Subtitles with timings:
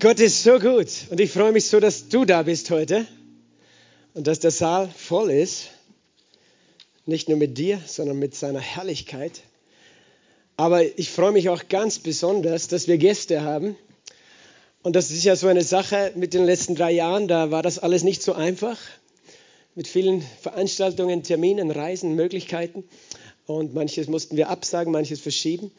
[0.00, 3.06] Gott ist so gut und ich freue mich so, dass du da bist heute
[4.14, 5.68] und dass der Saal voll ist.
[7.04, 9.42] Nicht nur mit dir, sondern mit seiner Herrlichkeit.
[10.56, 13.76] Aber ich freue mich auch ganz besonders, dass wir Gäste haben.
[14.82, 17.78] Und das ist ja so eine Sache mit den letzten drei Jahren, da war das
[17.78, 18.78] alles nicht so einfach.
[19.74, 22.84] Mit vielen Veranstaltungen, Terminen, Reisen, Möglichkeiten.
[23.44, 25.70] Und manches mussten wir absagen, manches verschieben.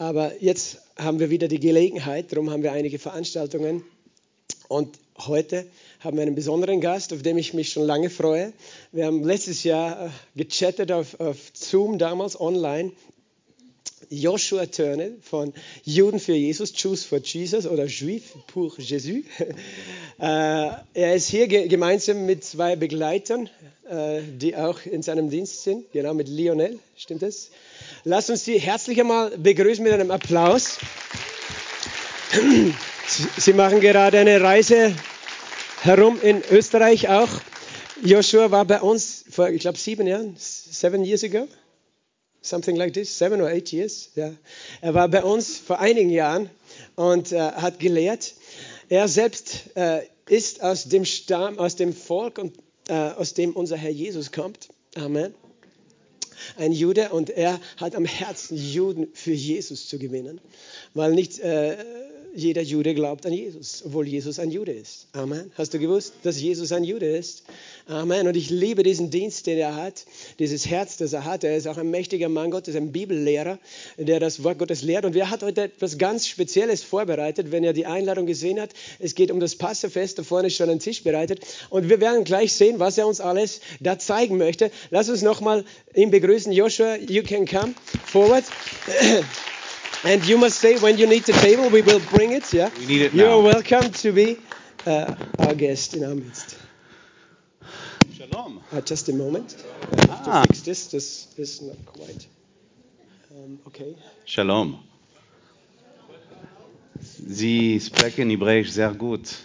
[0.00, 3.84] Aber jetzt haben wir wieder die Gelegenheit, darum haben wir einige Veranstaltungen.
[4.66, 5.66] Und heute
[5.98, 8.54] haben wir einen besonderen Gast, auf den ich mich schon lange freue.
[8.92, 12.92] Wir haben letztes Jahr äh, gechattet auf, auf Zoom, damals online.
[14.08, 15.52] Joshua Turner von
[15.84, 19.24] Juden für Jesus, Jews for Jesus oder Juif pour Jésus.
[20.22, 23.48] Äh, er ist hier gemeinsam mit zwei Begleitern,
[23.88, 27.48] äh, die auch in seinem Dienst sind, genau mit Lionel, stimmt das?
[28.04, 30.76] Lass uns sie herzlich einmal begrüßen mit einem Applaus.
[33.38, 34.94] Sie machen gerade eine Reise
[35.80, 37.30] herum in Österreich auch.
[38.04, 41.48] Joshua war bei uns vor, ich glaube, sieben Jahren, seven years ago
[42.42, 44.10] something like this, seven or eight years.
[44.14, 44.32] Ja.
[44.80, 46.50] Er war bei uns vor einigen Jahren
[46.96, 48.34] und äh, hat gelehrt.
[48.88, 52.56] Er selbst äh, ist aus dem Stamm, aus dem Volk, und,
[52.88, 54.68] äh, aus dem unser Herr Jesus kommt.
[54.94, 55.34] Amen.
[56.56, 60.40] Ein Jude und er hat am Herzen, Juden für Jesus zu gewinnen,
[60.94, 61.76] weil nicht äh,
[62.34, 65.06] jeder Jude glaubt an Jesus, obwohl Jesus ein Jude ist.
[65.12, 65.50] Amen.
[65.56, 67.42] Hast du gewusst, dass Jesus ein Jude ist?
[67.86, 68.28] Amen.
[68.28, 70.04] Und ich liebe diesen Dienst, den er hat,
[70.38, 71.44] dieses Herz, das er hat.
[71.44, 73.58] Er ist auch ein mächtiger Mann Gottes, ein Bibellehrer,
[73.96, 75.04] der das Wort Gottes lehrt.
[75.04, 78.70] Und wer hat heute etwas ganz Spezielles vorbereitet, wenn er die Einladung gesehen hat?
[78.98, 80.18] Es geht um das Passafest.
[80.18, 81.40] Da vorne ist schon ein Tisch bereitet.
[81.68, 84.70] Und wir werden gleich sehen, was er uns alles da zeigen möchte.
[84.90, 85.64] Lass uns nochmal
[85.94, 86.52] ihn begrüßen.
[86.52, 87.74] Joshua, you can come
[88.06, 88.44] forward.
[90.04, 92.52] And you must say when you need the table, we will bring it.
[92.54, 92.70] Yeah.
[92.78, 93.38] We need it You now.
[93.38, 94.38] are welcome to be
[94.86, 96.56] uh, our guest in our midst.
[98.16, 98.60] Shalom.
[98.72, 99.56] Uh, just a moment.
[99.92, 100.42] I have Ah.
[100.42, 100.86] to fix this.
[100.86, 102.26] This is not quite.
[103.30, 103.94] Um, okay.
[104.24, 104.78] Shalom.
[107.02, 109.36] Sie sprechen Hebräisch sehr gut.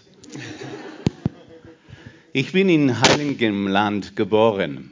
[2.33, 4.91] Ich bin in Heiligen Land geboren.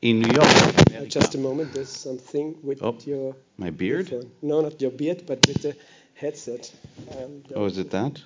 [0.00, 0.89] In New York.
[1.00, 1.08] Uh, Amerika.
[1.10, 1.72] just a moment.
[1.72, 2.96] There's something with Oh.
[3.06, 4.08] your My beard?
[4.08, 4.30] phone.
[4.42, 5.74] No, not your beard, but with the
[6.14, 6.70] headset.
[7.10, 8.20] Um, Oh, is it that?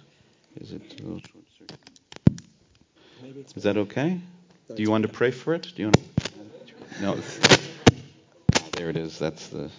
[0.60, 1.78] Is it a little short circuit?
[3.22, 4.20] maybe it's Is that okay?
[4.68, 5.72] no, Do you it's want to pray for it?
[5.76, 7.02] Do you want to?
[7.02, 7.14] No.
[7.14, 9.18] Oh, there it is.
[9.18, 9.70] That's the.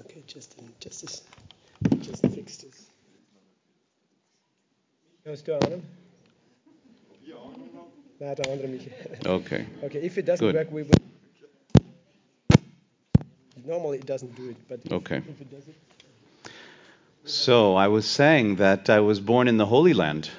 [0.00, 1.22] Okay, just just this.
[2.00, 2.86] Just fix this.
[5.24, 5.82] Hörst du Arne?
[8.20, 8.88] Ja, der andere mich.
[9.26, 9.66] Okay.
[9.82, 10.54] Okay, if it doesn't Good.
[10.54, 10.94] work, we will.
[13.66, 15.16] Normally it doesn't do it, but Okay.
[15.16, 15.74] if it does it.
[17.24, 20.30] So I was saying that I was born in the Holy Land.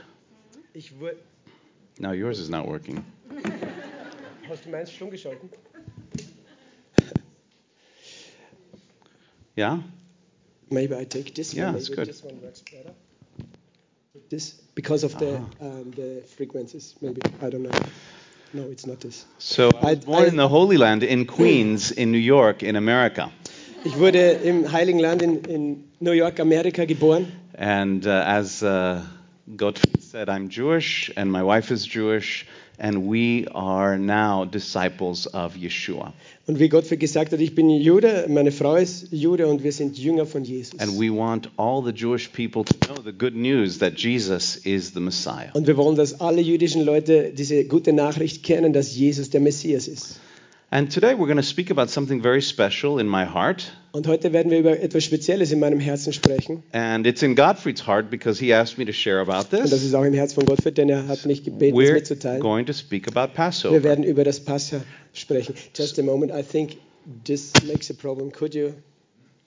[2.00, 3.04] Now yours is not working.
[4.48, 5.50] Hast du meins stumm geschalten?
[9.58, 9.80] Yeah?
[10.70, 11.74] Maybe I take this Yeah, one.
[11.74, 12.08] that's Maybe good.
[12.08, 12.94] this one works better.
[14.30, 15.46] This because of the Aha.
[15.62, 16.96] um, the frequencies.
[17.02, 17.72] Maybe I don't know.
[18.54, 19.26] No, it's not this.
[19.40, 22.76] So I was born I- in the Holy Land in Queens, in New York, in
[22.76, 23.32] America.
[23.86, 27.32] Ich wurde im Heiligen Land in, in New York, Amerika geboren.
[27.56, 29.02] And uh, as uh,
[29.56, 32.46] Gottfried said, I'm Jewish, and my wife is Jewish,
[32.80, 36.14] and we are now disciples of Yeshua.
[36.46, 39.98] Und wie Gottfried gesagt hat, ich bin Jude, meine Frau ist Jude und wir sind
[39.98, 40.80] Jünger von Jesus.
[40.80, 44.94] And we want all the Jewish people to know the good news that Jesus is
[44.94, 45.52] the Messiah.
[45.54, 49.88] Und wir wollen, dass alle jüdischen Leute diese gute Nachricht kennen, dass Jesus der Messias
[49.88, 50.20] ist.
[50.70, 53.72] And today we're going to speak about something very special in my heart.
[53.94, 56.62] Und heute werden wir über etwas Spezielles in meinem Herzen sprechen.
[56.74, 59.62] And it's in Gottfried's heart because he asked me to share about this.
[59.62, 61.94] Und das ist auch im Herz von Gottfried, denn er hat mich gebeten, es We're
[61.94, 62.42] mitzuteilen.
[62.42, 63.76] going to speak about Passover.
[63.76, 64.82] Wir werden über das Passa
[65.14, 65.56] sprechen.
[65.74, 66.78] Just a moment, I think
[67.24, 68.30] this makes a problem.
[68.34, 68.74] Could you use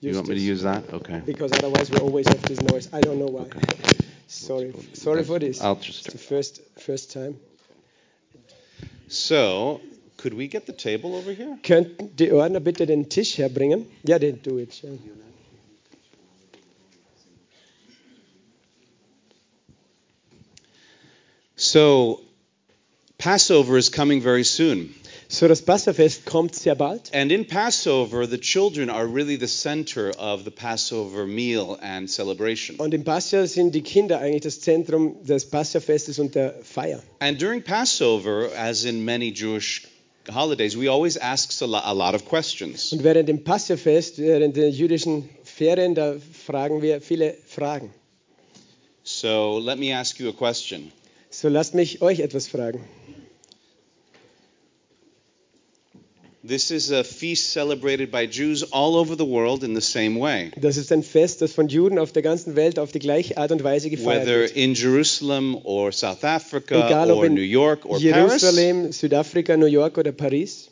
[0.01, 0.91] You want me to use that?
[0.91, 1.21] Okay.
[1.23, 2.89] Because otherwise we always have this noise.
[2.91, 3.43] I don't know why.
[3.43, 3.59] Okay.
[4.27, 5.61] sorry, sorry for this.
[5.61, 6.11] I'll It's just.
[6.11, 7.35] the first first time.
[9.07, 9.81] So,
[10.21, 11.57] could we get the table over here?
[11.63, 13.87] Könnten die Ordner bitte den Tisch herbringen?
[14.03, 14.81] Ja, den do it.
[14.81, 14.89] Ja.
[21.55, 22.21] So,
[23.17, 24.95] Passover is coming very soon.
[25.27, 27.09] So, das Passafest kommt sehr bald.
[27.13, 32.77] And in Passover, the children are really the center of the Passover meal and celebration.
[32.77, 37.01] Und im Passa sind die Kinder eigentlich das Zentrum des Passafestes und der Feier.
[37.19, 39.83] And during Passover, as in many Jewish
[40.29, 42.91] holidays, we always ask a lo- a lot of questions.
[42.91, 46.15] Und während dem Passafest, während der jüdischen Ferien, da
[46.45, 47.93] fragen wir viele Fragen.
[49.03, 50.91] So let me ask you a question.
[51.29, 52.83] So lasst mich euch etwas fragen.
[56.43, 60.51] This is a feast celebrated by Jews all over the world in the same way.
[60.59, 63.51] Das ist ein Fest, das von Juden auf der ganzen Welt auf die gleiche Art
[63.51, 64.51] und Weise gefeiert Whether wird.
[64.55, 68.41] in Jerusalem or South Africa Egal or New York or Paris.
[68.41, 70.71] Jerusalem, Südafrika, New York oder Paris.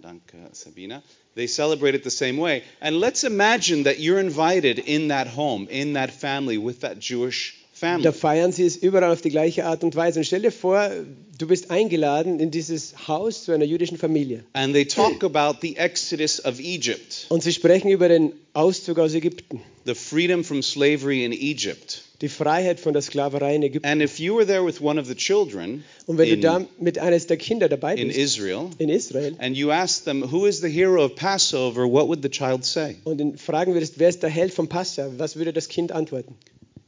[0.00, 1.02] Danke, Sabina.
[1.34, 2.62] They celebrate it the same way.
[2.80, 7.56] And let's imagine that you're invited in that home, in that family, with that Jewish
[7.78, 8.02] family.
[8.02, 10.18] Da feiern sie es überall auf die gleiche Art und Weise.
[10.20, 10.90] Und stell dir vor,
[11.38, 14.44] du bist eingeladen in dieses Haus zu einer jüdischen Familie.
[14.52, 19.14] And they talk about the exodus of Egypt, Und sie sprechen über den Auszug aus
[19.14, 22.02] Ägypten, the freedom from slavery in Egypt.
[22.20, 23.86] die Freiheit von der Sklaverei in Ägypten.
[23.88, 26.64] And if you were there with one of the children Und wenn du in, da
[26.80, 30.46] mit eines der Kinder dabei in bist, Israel, in Israel, and you asked them, Who
[30.46, 31.84] is the hero of Passover?
[31.86, 32.96] What would the child say?
[33.04, 36.34] und fragen würdest, wer ist der Held vom Passa, was würde das Kind antworten?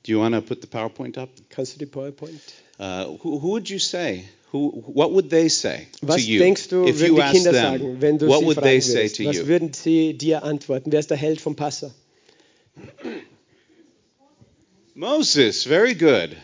[0.03, 1.29] Do you want to put the PowerPoint up?
[1.51, 2.41] Kannst du die PowerPoint?
[2.79, 4.25] Uh, who, who would you say?
[4.53, 6.41] Who, what would they say Was to you?
[6.41, 9.25] denkst du, if you die Kinder them, sagen, wenn du what would they say to
[9.27, 9.47] Was you?
[9.47, 10.91] würden sie dir antworten?
[10.91, 11.93] Wer ist der Held vom Passa?
[14.95, 16.37] Moses, very good.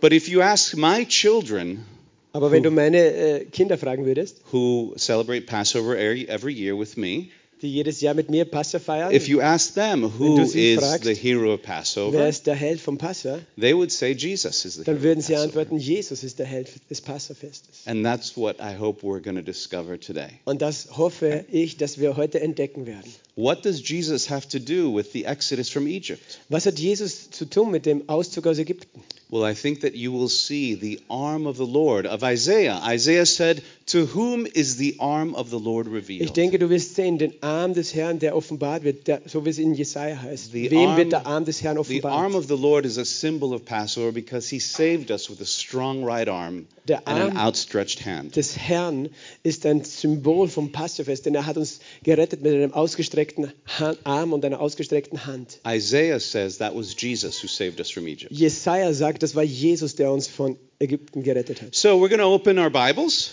[0.00, 1.84] But if you ask my children
[2.32, 6.96] Aber wenn du meine äh, Kinder fragen würdest, who celebrate Passover every, every year with
[6.96, 7.30] me,
[7.62, 11.14] die jedes Jahr mit mir Passa feiern, if you ask them who is fragst, the
[11.14, 14.84] hero of wer Passover, ist der Held vom Passa, they would say Jesus is the
[14.84, 15.44] dann hero würden sie Passover.
[15.60, 17.82] antworten, Jesus ist der Held des Passafestes.
[17.86, 20.30] And that's what I hope we're going to discover today.
[20.44, 23.12] Und das hoffe ich, dass wir heute entdecken werden.
[23.36, 26.40] What does Jesus have to do with the exodus from Egypt?
[26.48, 29.02] Was hat Jesus zu tun mit dem Auszug aus Ägypten?
[29.30, 32.80] Well, I think that you will see the arm of the Lord of Isaiah.
[32.84, 36.36] Isaiah said, To whom is the arm of the Lord Ich revealed?
[36.36, 39.58] denke, du wirst sehen, den Arm des Herrn, der offenbart wird, der, so wie es
[39.58, 40.50] in Jesaja heißt.
[40.52, 42.34] The Wem arm- wird der Arm des Herrn The arm offenbart?
[42.34, 46.04] of the Lord is a symbol of Passover because he saved us with a strong
[46.04, 48.34] right arm Der and an Arm outstretched hand.
[48.34, 49.10] des Herrn
[49.44, 54.32] ist ein Symbol vom Passafest, denn er hat uns gerettet mit einem ausgestreckten Han- Arm
[54.32, 55.60] und einer ausgestreckten Hand.
[55.66, 58.32] Isaiah says that was Jesus who saved us from Egypt.
[58.32, 61.74] Jesaja sagt, das war Jesus, der uns von Ägypten gerettet hat.
[61.74, 63.32] So we're going to open our Bibles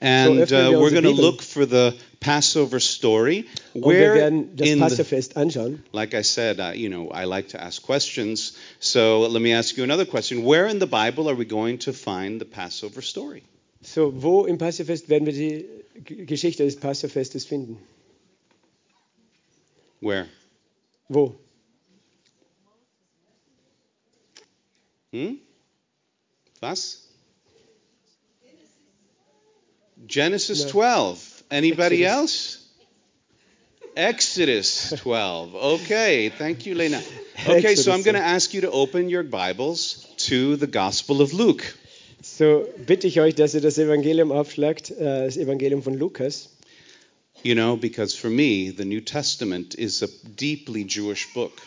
[0.00, 3.46] and öffnen uh, wir we're unsere going to look for the Passover story.
[3.74, 7.82] Und wir Where in the, like I said, uh, you know, I like to ask
[7.82, 8.56] questions.
[8.80, 10.44] So let me ask you another question.
[10.44, 13.42] Where in the Bible are we going to find the Passover story?
[13.82, 15.66] So, wo im Passafest werden wir die
[16.26, 17.78] Geschichte des Passafestes finden?
[20.00, 20.26] Where?
[21.08, 21.34] Wo?
[25.12, 25.34] Hmm?
[26.62, 27.06] Was?
[30.06, 30.70] Genesis No.
[30.70, 31.42] 12.
[31.50, 32.12] Anybody Exodus.
[32.12, 32.58] else?
[33.94, 35.54] Exodus 12.
[35.54, 37.02] Okay, thank you, Lena.
[37.46, 41.34] Okay, so I'm going to ask you to open your Bibles to the Gospel of
[41.34, 41.62] Luke.
[42.22, 46.48] So bitte ich euch, dass ihr das Evangelium aufschlagt, äh, das Evangelium von Lukas.
[47.42, 51.60] You know, because for me, the New Testament is a deeply Jewish book.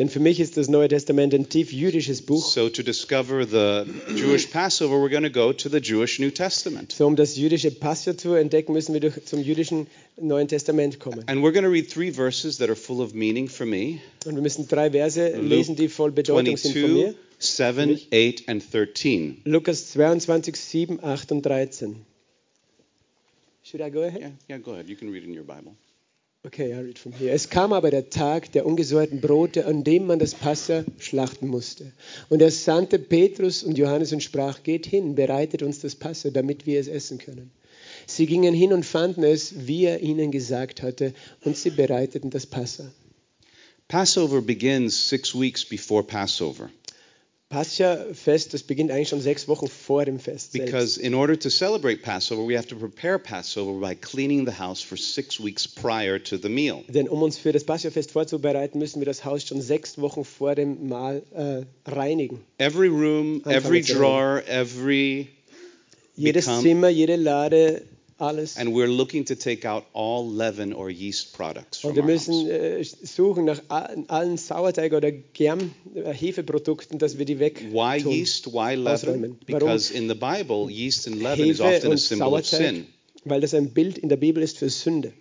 [0.00, 2.50] Denn für mich ist das Neue Testament ein tief jüdisches Buch.
[2.50, 3.84] So to discover the
[4.16, 6.92] Jewish Passover, we're going to go to the Jewish New Testament.
[6.92, 9.88] So um das jüdische Passa zu entdecken, müssen wir durch, zum jüdischen
[10.18, 11.22] Neuen Testament kommen.
[11.26, 14.00] And we're going to read three verses that are full of meaning for me.
[14.24, 17.14] Und wir müssen drei Verse Luke lesen, die voll Bedeutung sind von 22, mir.
[17.38, 19.42] 7, 8, and 13.
[19.44, 21.96] Lukas 22, 7, 8 und 13.
[23.64, 24.22] Should I go ahead?
[24.22, 24.88] Yeah, yeah, go ahead.
[24.88, 25.74] You can read in your Bible.
[26.42, 27.30] Okay, I read from here.
[27.32, 31.92] Es kam aber der Tag der ungesäuerten Brote, an dem man das Passa schlachten musste.
[32.30, 36.64] Und er sandte Petrus und Johannes und sprach, geht hin, bereitet uns das Passa, damit
[36.64, 37.50] wir es essen können.
[38.06, 41.12] Sie gingen hin und fanden es, wie er ihnen gesagt hatte,
[41.44, 42.90] und sie bereiteten das Passa.
[43.88, 46.70] Passover begins six weeks before Passover
[47.50, 50.52] Passa-Fest, das beginnt eigentlich schon sechs Wochen vor dem Fest.
[50.52, 54.80] Because in order to celebrate Passover, we have to prepare Passover by cleaning the house
[54.80, 56.84] for six weeks prior to the meal.
[56.86, 60.54] Denn um uns für das Passafest vorzubereiten, müssen wir das Haus schon sechs Wochen vor
[60.54, 62.40] dem Mahl äh, reinigen.
[62.58, 65.26] Every room, every drawer, every
[66.14, 67.82] Jedes Become- Zimmer, jede Lade,
[68.20, 68.56] alles.
[68.56, 72.82] and we're looking to take out all leaven or yeast products Und wir müssen äh,
[72.84, 78.12] suchen nach allen Sauerteig- oder Germ, äh, Hefeprodukten, dass wir die weg Why tun.
[78.12, 78.46] yeast?
[78.52, 78.86] Why leaven?
[78.88, 79.38] Ausräumen.
[79.48, 79.60] Warum?
[79.60, 82.86] Because in the Bible, yeast and leaven is often a symbol of Sauerteig, sin.
[83.24, 85.12] weil das ein Bild in der Bibel ist für Sünde.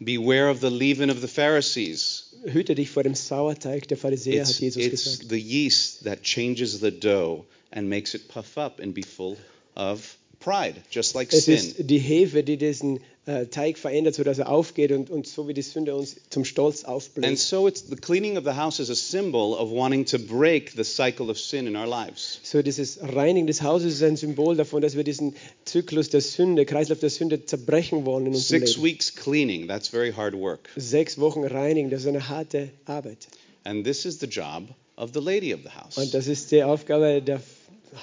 [0.00, 2.28] Beware of the leaven of the Pharisees.
[2.44, 5.30] Hüte dich vor dem Sauerteig der Pharisäer, hat It's, Jesus it's gesagt.
[5.30, 9.36] the yeast that changes the dough and makes it puff up and be full
[9.76, 11.54] of pride, just like Es sin.
[11.54, 15.54] ist die Hefe, die diesen äh, Teig verändert, sodass er aufgeht und, und so wie
[15.54, 17.48] die Sünde uns zum Stolz And aufbläst.
[17.48, 20.82] so it's the cleaning of the house is a symbol of wanting to break the
[20.82, 22.40] cycle of sin in our lives.
[22.42, 26.66] So dieses Reinigen des Hauses ist ein Symbol davon, dass wir diesen Zyklus der Sünde,
[26.66, 28.84] Kreislauf der Sünde zerbrechen wollen in unserem Six Leben.
[28.84, 30.68] weeks cleaning, that's very hard work.
[30.76, 33.28] Sechs Wochen reinigen, das ist eine harte Arbeit.
[33.64, 34.64] And this is the job
[34.96, 36.10] of the lady of the Und house.
[36.10, 37.40] das ist die Aufgabe der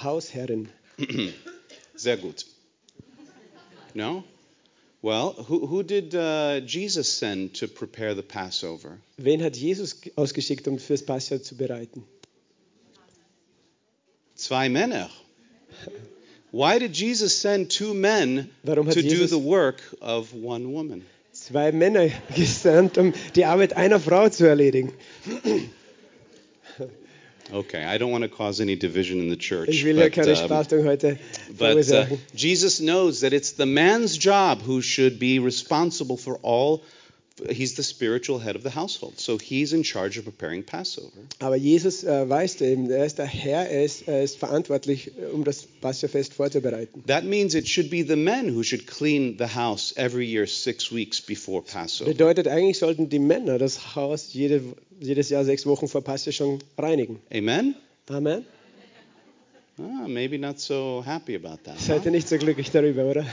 [0.02, 0.68] Hausherrin.
[1.94, 2.46] Sehr gut.
[3.94, 4.24] No?
[5.02, 8.98] Well, who, who did uh, Jesus send to prepare the Passover?
[9.16, 12.04] Wen hat Jesus ausgeschickt, um fürs Pascha zu bereiten?
[14.34, 15.10] Zwei Männer.
[16.52, 21.04] Why did Jesus send two men Warum to do Jesus- the work of one woman?
[21.32, 24.92] Zwei Männer gesandt, um die Arbeit einer Frau zu erledigen.
[27.52, 29.68] Okay, I don't want to cause any division in the church.
[29.68, 31.18] Ich will but, keine um, Spaltung heute
[31.58, 32.06] But uh.
[32.34, 36.82] Jesus knows that it's the man's job who should be responsible for all.
[37.48, 41.10] He's the spiritual head of the household, so he's in charge of preparing Passover.
[41.38, 45.44] Aber Jesus äh, weiß eben, er ist der Herr, er ist, er ist verantwortlich, um
[45.44, 47.02] das Paschafest vorzubereiten.
[47.06, 50.92] That means it should be the men who should clean the house every year, six
[50.92, 52.10] weeks before Passover.
[52.10, 54.62] Bedeutet, eigentlich sollten die Männer das Haus jede,
[55.00, 57.20] jedes Jahr sechs Wochen vor Pascha schon reinigen.
[57.32, 57.74] Amen?
[58.08, 58.44] Amen.
[59.78, 61.80] Ah, maybe not so happy about that.
[61.80, 63.24] Seid ihr nicht so glücklich darüber, oder?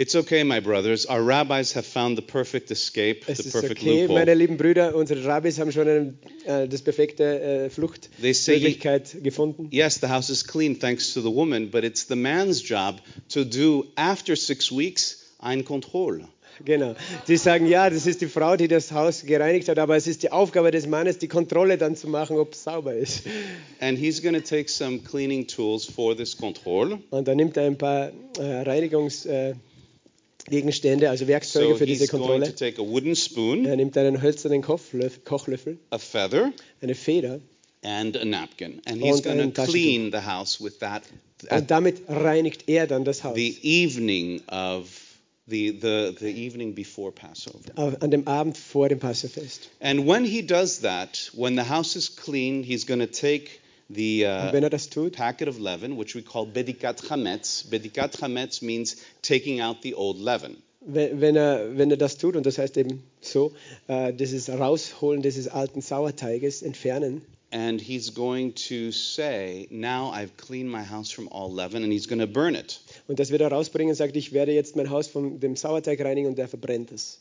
[0.00, 1.06] It's okay, my brothers.
[1.06, 4.20] Our rabbis have found the perfect escape, Es the ist perfect okay, loophole.
[4.20, 9.66] meine lieben Brüder, unsere Rabbis haben schon einen, äh, das perfekte äh, Fluchtmöglichkeit gefunden.
[9.72, 13.42] Yes, the house is clean thanks to the woman, but it's the man's job to
[13.42, 16.28] do after six weeks ein Kontrolle.
[16.64, 16.94] Genau.
[17.26, 20.22] Die sagen, ja, das ist die Frau, die das Haus gereinigt hat, aber es ist
[20.22, 23.22] die Aufgabe des Mannes, die Kontrolle dann zu machen, ob es sauber ist.
[23.80, 26.36] And he's going to take some cleaning tools for this.
[26.36, 29.67] Und dann nimmt er ein paar äh, Reinigungsgegenstände, äh,
[30.50, 32.52] Gegenstände, also Werkzeuge So für diese Kontrolle.
[33.16, 37.40] spoon, Er nimmt einen hölzernen Kochlöffel, a feather, eine Feder
[37.84, 38.80] and a napkin.
[38.86, 39.72] And he's Und going ein to Taschentuch.
[39.72, 41.02] clean the house with that
[41.42, 43.36] und at damit reinigt er dann das Haus.
[43.36, 44.88] the evening of
[45.46, 47.60] the, the, the evening before Passover.
[48.00, 49.70] An dem Abend vor dem Passafest.
[49.80, 53.57] And when he does that, when the house is clean, he's going to take
[53.88, 57.64] the uh, wenn er das tut, packet of leaven, which we call bedikat chametz.
[57.68, 60.56] Bedikat chametz means taking out the old leaven.
[60.80, 63.52] wenn wenn er, wenn er das tut, und das heißt eben so,
[63.88, 70.70] äh, dieses Rausholen dieses alten Sauerteiges, entfernen, And he's going to say, Now I've cleaned
[70.70, 72.80] my house from all leaven, and he's going to burn it.
[73.08, 75.98] und das wird er rausbringen und sagt, ich werde jetzt mein Haus von dem Sauerteig
[76.00, 77.20] reinigen und er verbrennt es.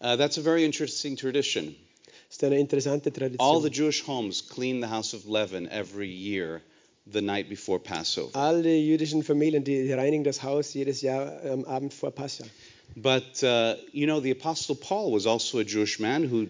[0.00, 1.74] Uh, that's a very interesting tradition.
[2.30, 3.72] Ist eine interessante All the Tradition.
[3.72, 6.60] Jewish homes clean the house of leaven every year,
[7.10, 8.34] the night before Passover.
[8.34, 12.44] Alle jüdischen Familien, die reinigen das Haus jedes Jahr am Abend vor Pascha.
[12.96, 16.46] But, uh, you know, the Apostle Paul was also a Jewish man who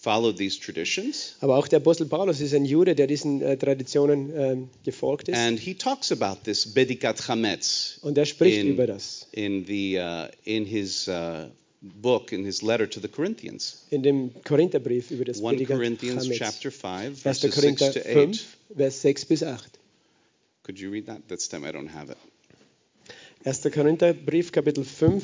[0.00, 1.34] followed these traditions.
[1.40, 5.36] Aber auch der Apostel Paulus ist ein Jude, der diesen äh, Traditionen ähm, gefolgt ist.
[5.36, 9.26] And he talks about this bedikat chametz und er spricht in- über das.
[9.32, 11.46] in, the, uh, in his uh,
[11.80, 13.84] book, in his letter to the Corinthians.
[13.90, 16.38] In dem Korintherbrief über das 1 Prediger Corinthians Chametz.
[16.38, 17.22] chapter 5, 1.
[17.22, 18.12] verses 6 Korinther to 8.
[18.12, 19.78] 5, Vers 6 bis 8.
[20.62, 21.28] Could you read that?
[21.28, 22.18] This time I don't have it.
[23.44, 23.70] 1.
[23.72, 25.22] Korintherbrief, Kapitel 5,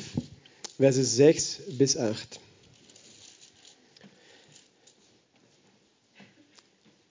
[0.77, 2.39] Verse 6 bis 8.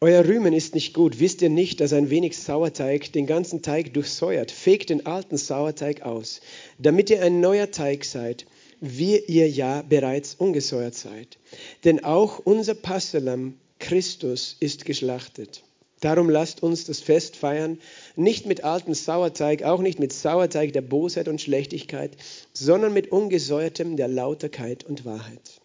[0.00, 1.18] Euer Rühmen ist nicht gut.
[1.18, 4.50] Wisst ihr nicht, dass ein wenig Sauerteig den ganzen Teig durchsäuert?
[4.50, 6.42] Fegt den alten Sauerteig aus,
[6.78, 8.44] damit ihr ein neuer Teig seid,
[8.84, 11.38] wie ihr ja bereits ungesäuert seid.
[11.84, 15.62] Denn auch unser Passalam Christus ist geschlachtet.
[16.00, 17.78] Darum lasst uns das Fest feiern,
[18.14, 22.12] nicht mit altem Sauerteig, auch nicht mit Sauerteig der Bosheit und Schlechtigkeit,
[22.52, 25.62] sondern mit ungesäuertem der Lauterkeit und Wahrheit.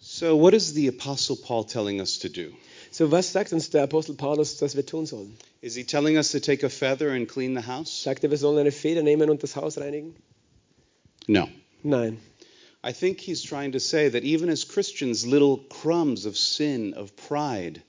[0.00, 2.50] So, what is the Apostle Paul telling us to do?
[2.90, 5.36] So, was sagt uns der Apostel Paulus, dass wir tun sollen?
[5.60, 8.02] Is he telling us to take a feather and clean the house?
[8.02, 10.16] Sagt er, wir sollen eine Feder nehmen und das Haus reinigen?
[11.28, 11.48] No.
[11.82, 12.18] Nein.
[12.82, 17.16] I think he's trying to say that even as Christians, little crumbs of sin, of
[17.16, 17.82] pride,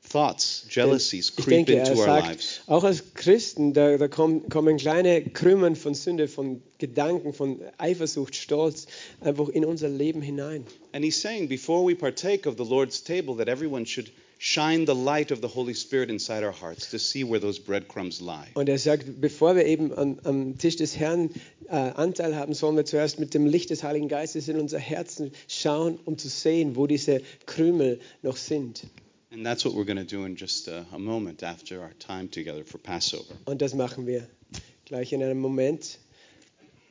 [0.00, 2.60] thoughts, jealousies creep denke, er into our sagt, lives.
[2.66, 8.36] auch als Christen, da, da kommen, kommen kleine Krümmen von Sünde, von Gedanken, von Eifersucht,
[8.36, 8.86] Stolz
[9.20, 10.64] einfach in unser Leben hinein.
[10.92, 14.10] And he's saying before we partake of the Lord's table that everyone should
[14.44, 18.20] shine the light of the Holy Spirit inside our hearts to see where those breadcrumbs
[18.20, 18.48] lie.
[18.52, 21.30] Und er sagt, bevor wir eben an, am Tisch des Herrn
[21.68, 25.32] äh, Anteil haben, sollen wir zuerst mit dem Licht des Heiligen Geistes in unser Herzen
[25.48, 28.86] schauen, um zu sehen, wo diese Krümel noch sind.
[29.32, 32.30] And that's what we're going to do in just a, a moment after our time
[32.30, 33.34] together for Passover.
[33.46, 34.28] Und das machen wir
[34.84, 35.98] gleich in einem Moment,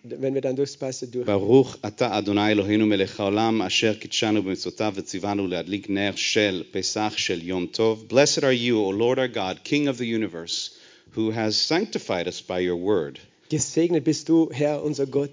[0.04, 1.26] wenn wir dann durchs Passe durch.
[1.26, 7.42] ברוך אתה אדוני אלוהינו מלך העולם אשר קידשנו במצוותיו וציוונו להדליק נר של פסח של
[7.42, 8.06] יום טוב.
[8.08, 10.70] Blessed are you, O Lord our God, King of the universe,
[11.16, 13.18] who has sanctified us by your word.
[13.50, 15.30] Gesegnet bist du, Herr, unser Gott,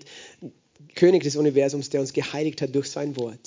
[0.95, 3.39] König des Universums, der uns geheiligt hat durch sein Wort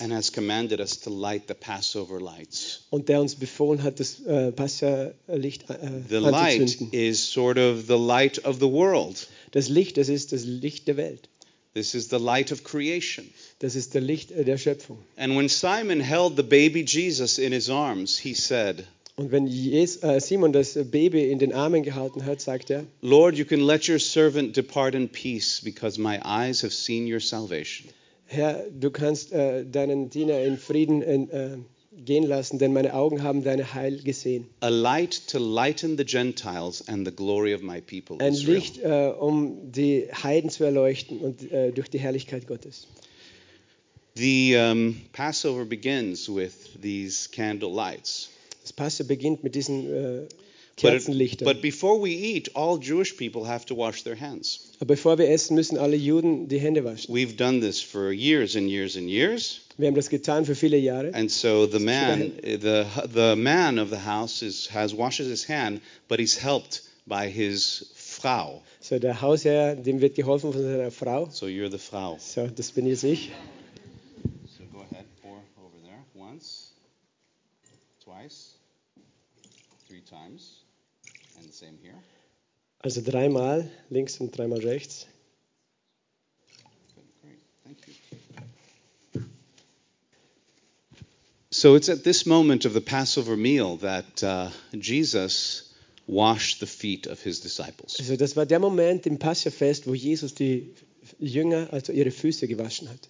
[2.89, 5.77] und der uns befohlen hat, das äh, Passa-Licht äh,
[6.09, 6.89] The light anzuzünden.
[6.91, 9.27] is sort of the light of the world.
[9.51, 11.29] Das Licht, das ist das Licht der Welt.
[11.73, 13.25] This is the light of creation.
[13.59, 14.99] Das ist der Licht äh, der Schöpfung.
[15.15, 20.19] And when Simon held the baby Jesus in his arms, he said, Und wenn äh,
[20.19, 23.99] Simon das Baby in den Armen gehalten hat, sagt er, Lord, you can let your
[23.99, 27.89] servant depart in peace because my eyes have seen your salvation.
[28.25, 31.57] Herr, du kannst äh, deinen Diener in Frieden äh,
[31.95, 34.47] gehen lassen, denn meine Augen haben deine Heil gesehen.
[34.61, 38.17] A light to lighten the Gentiles and the glory of my people.
[38.19, 38.55] Ein Israel.
[38.55, 42.87] Licht, äh, um die Heiden zu erleuchten und äh, durch die Herrlichkeit Gottes.
[44.15, 48.29] The um, Passover begins with these candle lights.
[48.63, 50.27] Das Passe beginnt mit diesen äh,
[50.75, 51.45] But, Kerzenlichtern.
[51.45, 54.71] but before we eat, all Jewish people have to wash their hands.
[54.79, 57.13] Aber bevor wir essen, müssen alle Juden die Hände waschen.
[57.13, 59.61] We've done this for years and years and years.
[59.77, 61.13] Wir haben das getan für viele Jahre.
[61.13, 65.79] And so the man, the, the man of the house is, has washes his hand,
[66.07, 68.63] but he's helped by his Frau.
[68.79, 71.29] So, der Hausherr, dem wird geholfen von seiner Frau.
[71.29, 72.17] So you're the Frau.
[72.19, 73.29] So, das bin jetzt ich.
[74.57, 76.03] So go ahead, pour over there.
[76.15, 76.71] Once,
[78.03, 78.52] twice,
[82.79, 85.07] Also dreimal links und dreimal rechts.
[86.95, 87.93] Good, great, thank you.
[91.49, 95.71] So it's at this moment of the Passover meal that uh, Jesus
[96.07, 97.95] washed the feet of his disciples.
[97.99, 100.73] Also das war der Moment im Passafest, wo Jesus die
[101.19, 103.07] Jünger, also ihre Füße gewaschen hat.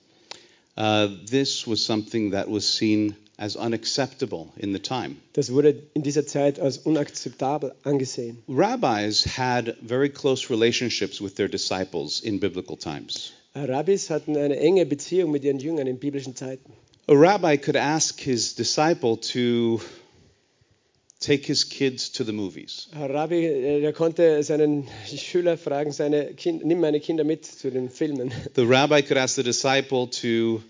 [0.75, 5.15] Uh, this was something that was seen as unacceptable in the time.
[5.33, 8.43] Das wurde in dieser Zeit als unakzeptabel angesehen.
[8.47, 13.31] Rabbis had very close relationships with their disciples in biblical times.
[13.55, 16.73] Rabbis hatten eine enge Beziehung mit ihren Jüngern in biblischen Zeiten.
[17.07, 19.81] A rabbi could ask his disciple to
[21.19, 22.87] take his kids to the movies.
[22.93, 27.71] Ein Rabbi, äh, der konnte seinen Schüler fragen, seine kind, nimm meine Kinder mit zu
[27.71, 28.31] den Filmen.
[28.55, 30.61] The rabbi could ask the disciple to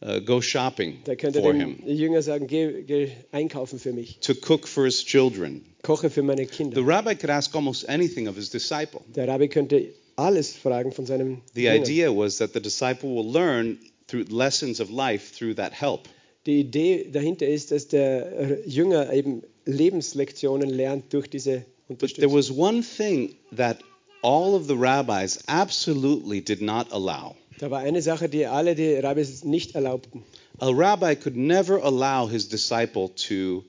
[0.00, 4.34] uh, go shopping Da könnte for him, Jünger sagen, geh, geh einkaufen für mich, to
[4.34, 5.64] cook for his children.
[5.82, 6.86] koche für meine The Kinder.
[6.86, 9.00] rabbi could ask almost anything of his disciple.
[9.14, 11.74] Der Rabbi könnte alles fragen von seinem The Jünger.
[11.82, 16.08] idea was that the disciple will learn through lessons of life through that help.
[16.46, 22.32] Die Idee dahinter ist, dass der Jünger eben Lebenslektionen lernt durch diese But there Unterstützung.
[22.34, 23.78] was one thing that
[24.22, 27.34] all of the rabbis absolutely did not allow.
[27.58, 30.22] Da war eine Sache, die alle die Rabbis nicht erlaubten.
[30.60, 33.64] A rabbi could never allow his disciple to,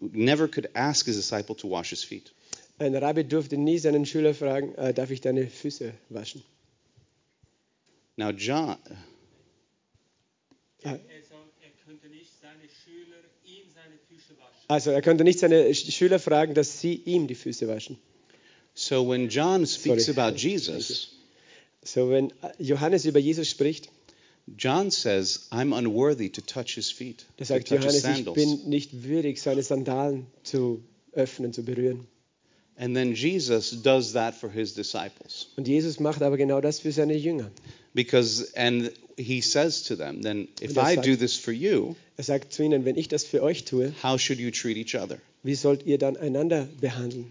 [0.00, 2.32] never could ask his disciple to wash his feet.
[2.78, 6.42] Ein Rabbi durfte nie seinen Schüler fragen, äh, darf ich deine Füße waschen?
[8.16, 8.76] Now, John,
[10.82, 10.92] Ja.
[10.92, 14.64] Also er könnte nicht seine Schüler ihm seine Füße waschen.
[14.68, 17.98] Also er konnte nicht seine Sch- Schüler fragen, dass sie ihm die Füße waschen.
[18.74, 20.18] so when John speaks Sorry.
[20.18, 21.10] about Jesus,
[21.84, 23.88] So wenn Johannes über Jesus spricht,
[24.58, 28.34] John says, I'm unworthy to touch his feet, da to sagt touch his Johannes, ich
[28.34, 32.06] bin nicht würdig, seine Sandalen zu öffnen, zu berühren.
[32.76, 35.48] And then Jesus does that for his disciples.
[35.56, 37.50] Und Jesus macht aber genau das für seine Jünger.
[37.92, 41.94] Because, and he says to them, then if er I sagt- do this for you,
[42.16, 44.94] Er sagt zu ihnen, wenn ich das für euch tue, how should you treat each
[45.00, 45.18] other?
[45.42, 47.30] wie sollt ihr dann einander behandeln?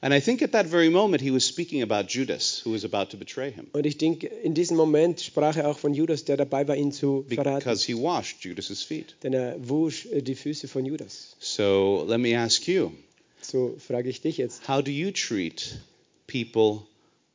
[0.00, 3.10] And I think at that very moment he was speaking about Judas, who was about
[3.10, 6.36] to betray him, Und ich denke, in diesem Moment sprach er auch von Judas, der
[6.36, 7.58] dabei war, ihn zu verraten.
[7.58, 9.16] because he washed Judas's feet.
[9.24, 11.34] Denn er wusch äh, die Füße von Judas.
[11.40, 12.92] So let me ask you,
[13.40, 15.78] So frage ich dich jetzt, how do you treat
[16.28, 16.86] people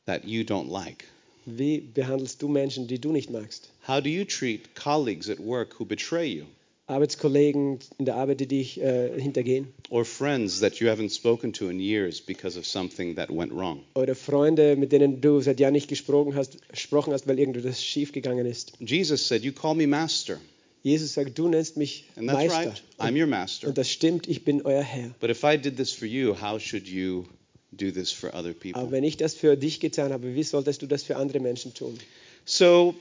[0.06, 1.04] that you don't like?
[1.46, 3.70] wie behandelst du Menschen, die du nicht magst?
[3.86, 6.46] How do you treat colleagues at work who betray you?
[6.88, 9.68] Arbeitskollegen in der Arbeit, die dich äh, hintergehen?
[9.90, 13.84] Or friends that you haven't spoken to in years because of something that went wrong?
[13.96, 18.46] Oder Freunde, mit denen du seit Jahren nicht gesprochen hast, gesprochen hast weil irgendetwas schiefgegangen
[18.46, 18.74] ist?
[18.80, 20.40] Jesus said, You call me master.
[20.84, 22.70] Jesus sagt, du nennst mich And that's Meister.
[22.72, 22.84] right.
[23.00, 23.70] I'm your master.
[23.70, 25.12] Und das stimmt, ich bin euer Herr.
[25.22, 27.24] But if I did this for you, how should you
[27.72, 28.92] do this for other Aber people?
[28.92, 31.98] wenn ich das für dich getan habe, wie solltest du das für andere Menschen tun?
[32.44, 32.94] So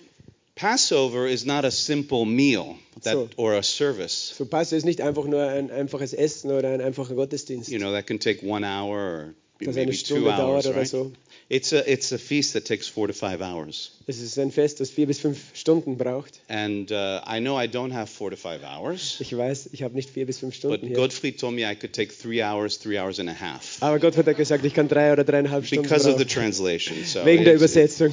[0.55, 3.29] Passover is not a simple meal that, So.
[3.37, 4.35] or a service.
[4.37, 7.93] So Pastor ist nicht einfach nur ein einfaches Essen oder ein einfacher Gottesdienst, You know,
[7.93, 10.87] that can take one hour or das maybe two hours, right?
[10.87, 11.13] so.
[11.49, 13.93] It's a, it's a feast that takes four to five hours.
[14.07, 16.41] Es ist ein Fest, das vier bis fünf Stunden braucht.
[16.49, 19.95] And uh, I know I don't have four to five hours, Ich weiß, ich habe
[19.95, 20.97] nicht vier bis fünf but Stunden hier.
[20.97, 24.17] Gottfried told me I could take three hours, three hours and a half Aber Gott
[24.17, 26.35] hat gesagt, ich kann drei oder dreieinhalb Stunden because of the brauchen.
[26.43, 26.97] translation.
[27.05, 28.13] So, Wegen der Übersetzung.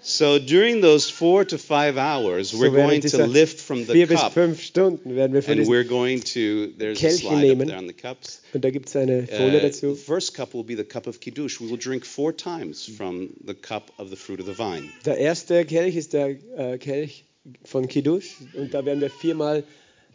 [0.00, 4.32] So during those four to five hours, we're So going to lift from the cup,
[4.56, 6.72] Stunden werden wir and we're going to.
[6.78, 7.66] There's a Kelche slide up nehmen.
[7.68, 8.40] there on the cups.
[8.54, 9.94] und da gibt es eine Folie Uh, the dazu.
[9.96, 11.60] first cup will be the cup of kiddush.
[11.60, 14.88] We will drink four times from the cup of the fruit of the vine.
[15.04, 17.24] Der erste Kelch ist der äh, Kelch
[17.64, 19.64] von Kiddush und da werden wir viermal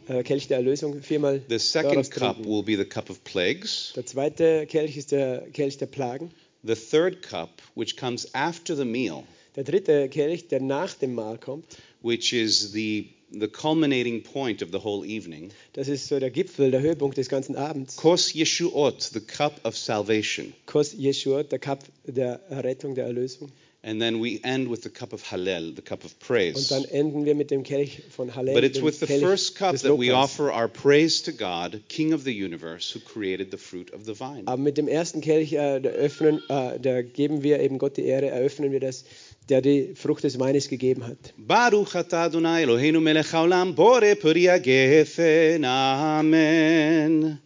[0.08, 2.46] äh, Kelch der Erlösung, viermal The second cup trinken.
[2.52, 3.92] will be the cup of plagues.
[3.96, 6.32] Der zweite Kelch ist der Kelch der Plagen.
[6.66, 9.24] The third cup, which comes after the meal,
[9.56, 11.66] Der dritte Kelch, der nach dem Mahl kommt,
[12.02, 15.52] which is the the culminating point of the whole evening.
[15.74, 17.96] das ist so der Gipfel, der Höhepunkt des ganzen Abends.
[17.96, 20.54] Kos Yeshuot, the cup of salvation.
[20.66, 23.52] Kos Yeshua, der Cup der Errettung, der Erlösung.
[23.86, 26.70] And then we end with the cup of Hallel, the cup of Und praise.
[26.70, 29.76] dann enden wir mit dem Kelch von Hallel, But it's with the Kelch first cup
[29.76, 33.92] that we offer our praise to God, King of the universe, who created the fruit
[33.92, 34.44] of the vine.
[34.46, 38.06] Aber mit dem ersten Kelch, äh, der, öffnen, äh, der geben wir eben Gott die
[38.06, 39.04] Ehre, eröffnen wir das,
[39.50, 41.34] der die Frucht des Weines gegeben hat.
[41.38, 45.64] Baruch atah Adonai Eloheinu melech haolam bore peri hagefen.
[45.66, 47.40] Amen.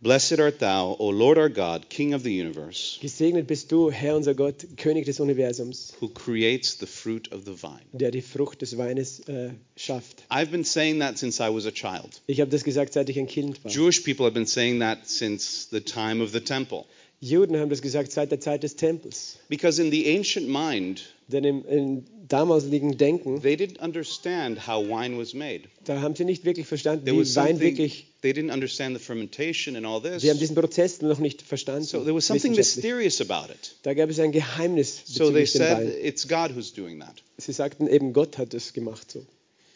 [0.00, 4.14] Blessed art thou, O Lord our God, King of the universe, Gesegnet bist du, Herr
[4.14, 7.82] unser Gott, König des Universums, who creates the fruit of the vine.
[7.92, 10.22] der die Frucht des Weines äh, schafft.
[10.30, 12.20] I've been saying that since I was a child.
[12.28, 13.72] Ich habe das gesagt, seit ich ein Kind war.
[13.72, 16.84] Jewish people have been saying that since the time of the temple.
[17.20, 19.38] Juden haben das gesagt seit der Zeit des Tempels.
[19.48, 25.18] Because in the ancient mind, Denn im, im damaligen Denken, they didn't understand how wine
[25.18, 25.62] was made.
[25.84, 29.74] da haben sie nicht wirklich verstanden, There wie Wein wirklich, they didn't understand the fermentation
[29.76, 30.22] and all this.
[30.22, 31.84] sie haben diesen Prozess noch nicht verstanden.
[31.84, 33.74] So there was something mysterious about it.
[33.82, 35.92] Da gab es ein Geheimnis So they said Wein.
[36.00, 37.14] it's God who's doing that.
[37.36, 39.24] Sie sagten eben, Gott hat das gemacht so.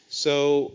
[0.09, 0.73] So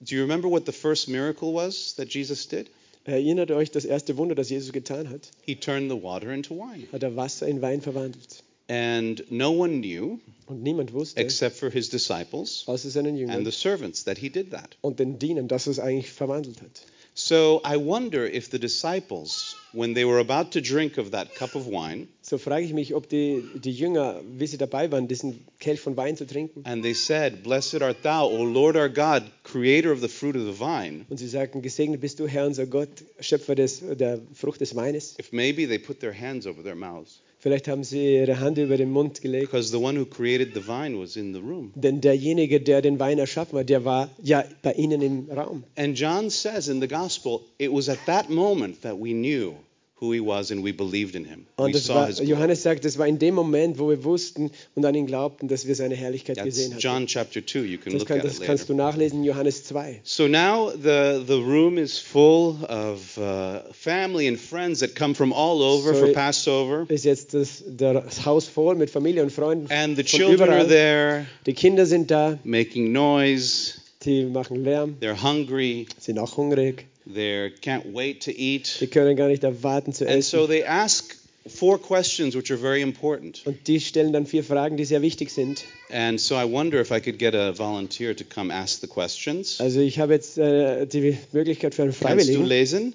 [0.00, 2.68] do you remember what the first miracle was that Jesus did?
[3.04, 5.30] Erinnert euch das erste Wunder, das Jesus getan hat?
[5.42, 6.86] He turned the water into wine.
[6.92, 8.42] Hat er Wasser in Wein verwandelt.
[8.68, 13.44] And no one knew Und niemand wusste, except for his disciples außer seinen and Jüngern
[13.44, 14.76] the servants that he did that.
[14.80, 16.82] und den Dienern, dass er es eigentlich verwandelt hat.
[17.14, 21.54] So I wonder if the disciples, when they were about to drink of that cup
[21.54, 25.44] of wine, So frage ich mich, ob die, die Jünger, wie sie dabei waren, diesen
[25.58, 29.24] Kelch von Wein zu trinken, and they said, Blessed art thou, O Lord our God,
[29.42, 32.66] creator of the fruit of the vine, und sie sagten, gesegnet bist du, Herr unser
[32.66, 35.16] Gott, Schöpfer des, der Frucht des Weines.
[35.18, 37.20] if maybe they put their hands over their mouths.
[37.40, 39.50] Vielleicht haben sie ihre Hand über den Mund gelegt.
[39.50, 41.72] Because the one who created the vine was in the room.
[41.74, 45.64] Denn derjenige, der den Wein erschaffen hat, der war ja bei ihnen im Raum.
[45.76, 49.54] And John says in the gospel, it was at that moment that we knew
[50.00, 51.46] who he was and we believed in him.
[51.56, 52.30] Und das saw war, his glory.
[52.30, 55.66] Johannes sagt, es war in dem Moment, wo wir wussten und an ihn glaubten, dass
[55.66, 56.80] wir seine Herrlichkeit That's gesehen hatten.
[56.80, 57.58] John chapter 2.
[57.60, 58.46] You can Das, look kann, at it das later.
[58.46, 60.00] kannst du nachlesen in Johannes 2.
[60.04, 65.32] So now the, the room is full of uh, family and friends that come from
[65.32, 66.86] all over So for it- Passover.
[66.88, 70.66] Ist jetzt das, das Haus voll mit Familie und Freunden And the children are überall.
[70.68, 73.74] there Die Kinder sind da, making noise.
[74.04, 75.86] die machen Lärm, They're hungry.
[75.98, 78.76] sind auch hungrig, They can't wait to eat.
[78.80, 81.16] die können gar nicht erwarten zu And so they ask
[81.48, 83.40] four questions which are very important.
[83.46, 85.64] Und die stellen dann vier Fragen, die sehr wichtig sind.
[85.90, 89.60] And so I wonder if I could get a volunteer to come ask the questions.
[89.60, 92.44] Also ich habe jetzt äh, die Möglichkeit für einen Kannst du Freiwilligen.
[92.46, 92.94] lesen?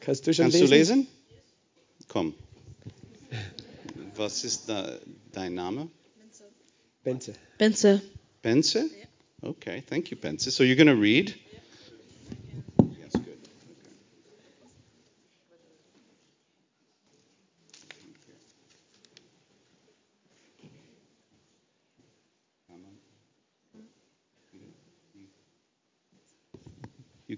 [0.00, 0.70] Kannst du schon Kannst du lesen?
[0.70, 1.06] lesen?
[2.08, 2.34] Komm.
[4.16, 4.98] Was ist da,
[5.32, 5.88] dein Name?
[7.02, 7.34] Benze.
[7.58, 8.00] Benze.
[8.42, 8.86] Benze?
[9.42, 10.50] Okay, thank you, Benze.
[10.50, 11.34] So you're going to read?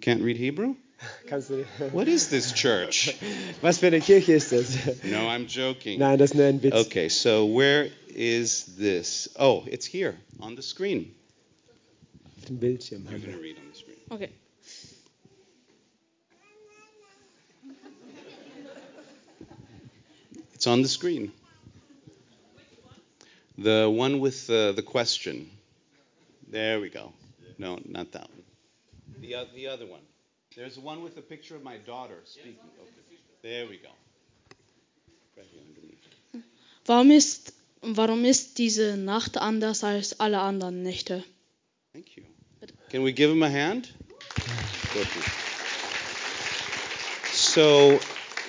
[0.06, 0.76] Can't read Hebrew?
[1.90, 3.18] What is this church?
[3.60, 5.02] was für eine Kirche ist das?
[5.02, 5.98] No, I'm joking.
[5.98, 6.74] Nein, das ist nur ein Witz.
[6.74, 9.28] Okay, so where is this?
[9.36, 11.12] Oh, it's here on the screen.
[12.38, 13.04] Auf dem Bildschirm.
[13.10, 13.96] You're going to read on the screen.
[14.12, 14.30] Okay.
[20.54, 21.32] It's on the screen.
[23.58, 25.50] The one with uh, the question.
[26.48, 27.12] There we go.
[27.58, 28.35] No, not that one.
[29.20, 30.02] The, o- the other one.
[30.56, 32.56] There's one with a picture of my daughter speaking.
[32.80, 32.90] Okay.
[33.42, 33.88] There we go.
[35.36, 36.44] Right here underneath.
[36.86, 37.52] Warum ist
[37.82, 41.22] warum ist diese Nacht anders als alle anderen Nächte?
[41.92, 42.24] Thank you.
[42.90, 43.88] Can we give him a hand?
[47.32, 47.98] So,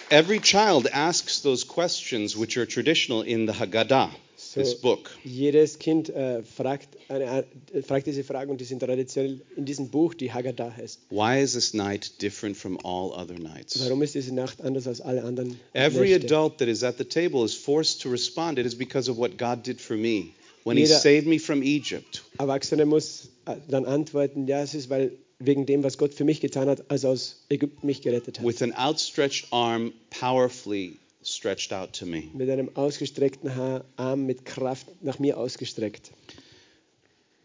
[0.09, 4.11] every child asks those questions which are traditional in the Haggadah,
[4.53, 5.11] So, book.
[5.23, 9.89] jedes Kind äh, fragt, eine, äh, fragt diese Fragen und die sind traditionell in diesem
[9.89, 10.99] Buch, die Haggadah heißt.
[11.09, 13.79] Why is this night different from all other nights?
[13.83, 16.25] Warum ist diese Nacht anders als alle anderen Every Nächte?
[16.27, 18.57] adult that is at the table is forced to respond.
[18.59, 20.29] It is because of what God did for me
[20.63, 22.23] when He Jeder- saved me from Egypt.
[22.39, 26.41] Erwachsene muss äh, dann antworten, ja, es ist weil wegen dem, was Gott für mich
[26.41, 28.45] getan hat, als aus Ägypten mich gerettet hat.
[28.47, 32.23] with an outstretched arm powerfully stretched out to me.
[32.33, 33.51] Mit einem ausgestreckten
[33.97, 36.11] Arm mit Kraft nach mir ausgestreckt.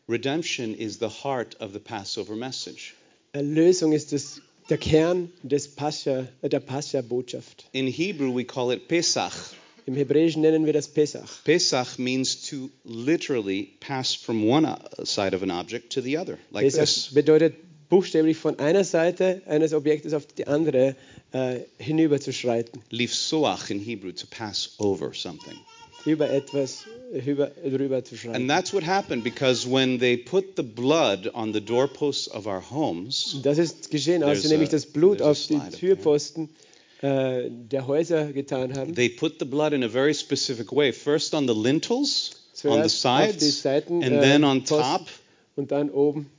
[0.08, 2.94] Redemption is the heart of the Passover message.
[3.32, 7.66] Erlösung ist das, der Kern des Pascha, äh, der Pascha-Botschaft.
[7.72, 9.54] In Hebrew, we call it Pesach.
[9.86, 11.42] Im Hebräischen nennen wir das Pesach.
[11.44, 16.38] Pesach means to literally pass from one uh, side of an object to the other,
[16.50, 17.14] like Pesach this.
[17.14, 17.54] bedeutet
[17.92, 20.96] buchstäblich von einer Seite eines Objektes auf die andere
[21.32, 22.80] äh, hinüberzuschreiten.
[22.88, 25.58] Lifsoach in Hebrew, to pass over something.
[26.06, 26.86] Über etwas
[27.26, 28.36] über, drüber zu schreiten.
[28.36, 32.62] And that's what happened because when they put the blood on the doorposts of our
[32.70, 36.48] homes, Das ist geschehen, als sie nämlich das Blut auf die Türpfosten
[37.02, 38.94] äh, der Häuser getan haben.
[38.94, 40.94] they put the blood in a very specific way.
[40.94, 42.30] First on the lintels,
[42.64, 45.02] on the Zuerst auf die sides, Seiten and äh, then on top.
[45.56, 46.30] und dann oben.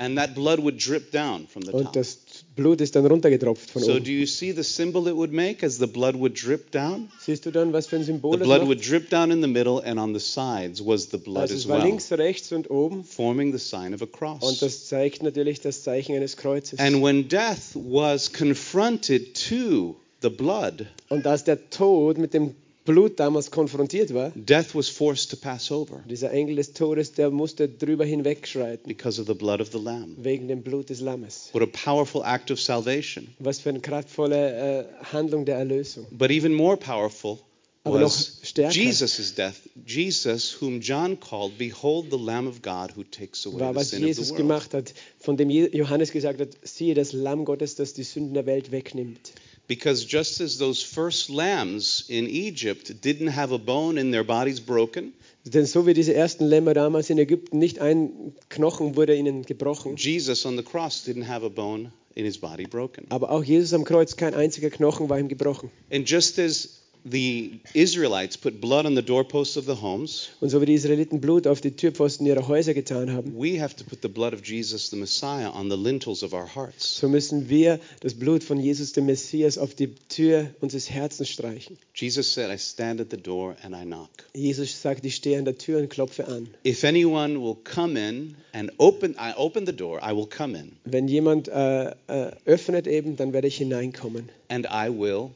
[0.00, 2.18] Und das
[2.54, 4.04] Blut ist dann runtergetropft von So oben.
[4.04, 7.08] do you see the symbol it would make as the blood would drip down?
[7.20, 8.68] Siehst du dann, was für ein Symbol The blood macht?
[8.68, 11.68] would drip down in the middle, and on the sides was the blood Also as
[11.68, 13.02] well, links, rechts und oben.
[13.02, 14.60] forming the sign of a Und cross.
[14.60, 16.78] das zeigt natürlich das Zeichen eines Kreuzes.
[16.78, 22.54] And when death was confronted to the blood, Und als der Tod mit dem
[22.88, 27.30] Blut damals konfrontiert war, death was forced to pass over dieser Engel des Todes, der
[27.30, 30.16] musste drüber hinwegschreiten, because of the blood of the Lamb.
[30.16, 31.50] wegen dem Blut des Lammes.
[31.52, 33.28] What a powerful act of salvation.
[33.38, 36.06] Was für eine kraftvolle äh, Handlung der Erlösung.
[36.10, 37.40] But even more powerful
[37.84, 39.60] was Jesus' death.
[39.86, 43.90] Jesus, whom John called, Behold the Lamb of God who takes away war, the was
[43.90, 44.42] sin of Jesus the world.
[44.42, 48.46] gemacht hat, von dem Johannes gesagt hat, siehe das Lamm Gottes, das die Sünden der
[48.46, 49.32] Welt wegnimmt.
[49.68, 54.60] Because just as those first lambs in Egypt didn't have a bone in their bodies
[54.60, 55.12] broken,
[55.44, 59.96] Denn so wie diese ersten Lämmer damals in Ägypten, nicht ein Knochen wurde ihnen gebrochen,
[59.96, 63.06] Jesus on the cross didn't have a bone in his body broken.
[63.10, 65.70] aber auch Jesus am Kreuz, kein einziger Knochen war ihm gebrochen.
[65.90, 70.60] And just as the Israelites put blood on the doorposts of the homes, Und so
[70.60, 74.00] wie die Israeliten Blut auf die Türpfosten ihrer Häuser getan haben, we have to put
[74.02, 76.98] the blood of Jesus the Messiah on the lintels of our hearts.
[76.98, 81.78] so müssen wir das Blut von Jesus, dem Messias, auf die Tür unseres Herzens streichen.
[81.94, 84.10] Jesus said, I stand at the door and I knock.
[84.34, 86.48] Jesus sagt, ich stehe an der Tür und klopfe an.
[86.66, 90.72] If anyone will come in and open, I open the door, I will come in
[90.84, 95.30] Wenn jemand äh, äh, öffnet eben, dann werde ich hineinkommen and I will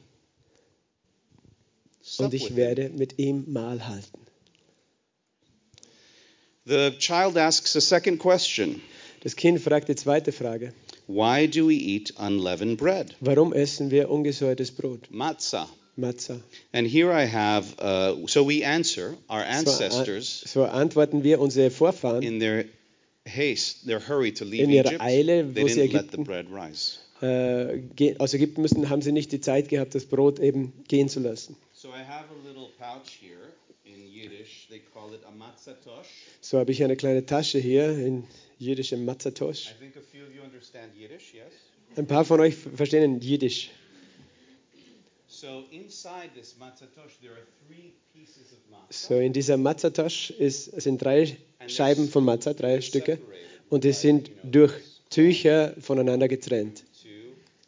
[2.19, 4.19] und ich werde mit ihm Mahl halten.
[6.65, 8.81] The child asks a second question.
[9.23, 10.73] Das Kind fragt die zweite Frage.
[11.09, 13.17] Why do we eat unleavened bread?
[13.21, 15.11] Warum essen wir ungesäuertes Brot?
[15.11, 15.69] Matzah.
[15.97, 16.41] Matzah.
[16.73, 21.71] And here I have, uh, so we answer our ancestors an- so antworten wir unsere
[21.71, 22.65] Vorfahren in their
[23.27, 25.03] haste, their hurry to leave in ihrer Egypt.
[25.03, 26.99] Eile, They didn't let the bread rise.
[27.21, 31.21] äh, aus Ägypten müssen, haben sie nicht die Zeit gehabt, das Brot eben gehen zu
[31.21, 31.57] lassen.
[31.83, 33.51] So I have a little pouch here
[33.85, 34.68] in Yiddish.
[34.71, 36.07] They call it a matzatosh.
[36.40, 38.23] So habe ich eine kleine Tasche hier in
[38.61, 39.66] jüdischem Matzatosh.
[39.66, 41.53] I think a few of you understand Yiddish, yes?
[41.97, 43.71] Ein paar von euch verstehen Jiddisch.
[45.27, 48.92] So inside this matzatosh, there are three pieces of matzah.
[48.92, 53.18] So in dieser Matzatosh ist, sind drei Scheiben von Matzah, drei Stücke.
[53.71, 54.73] Und die sind durch.
[55.11, 56.85] Tücher voneinander getrennt.
[57.03, 57.09] Two,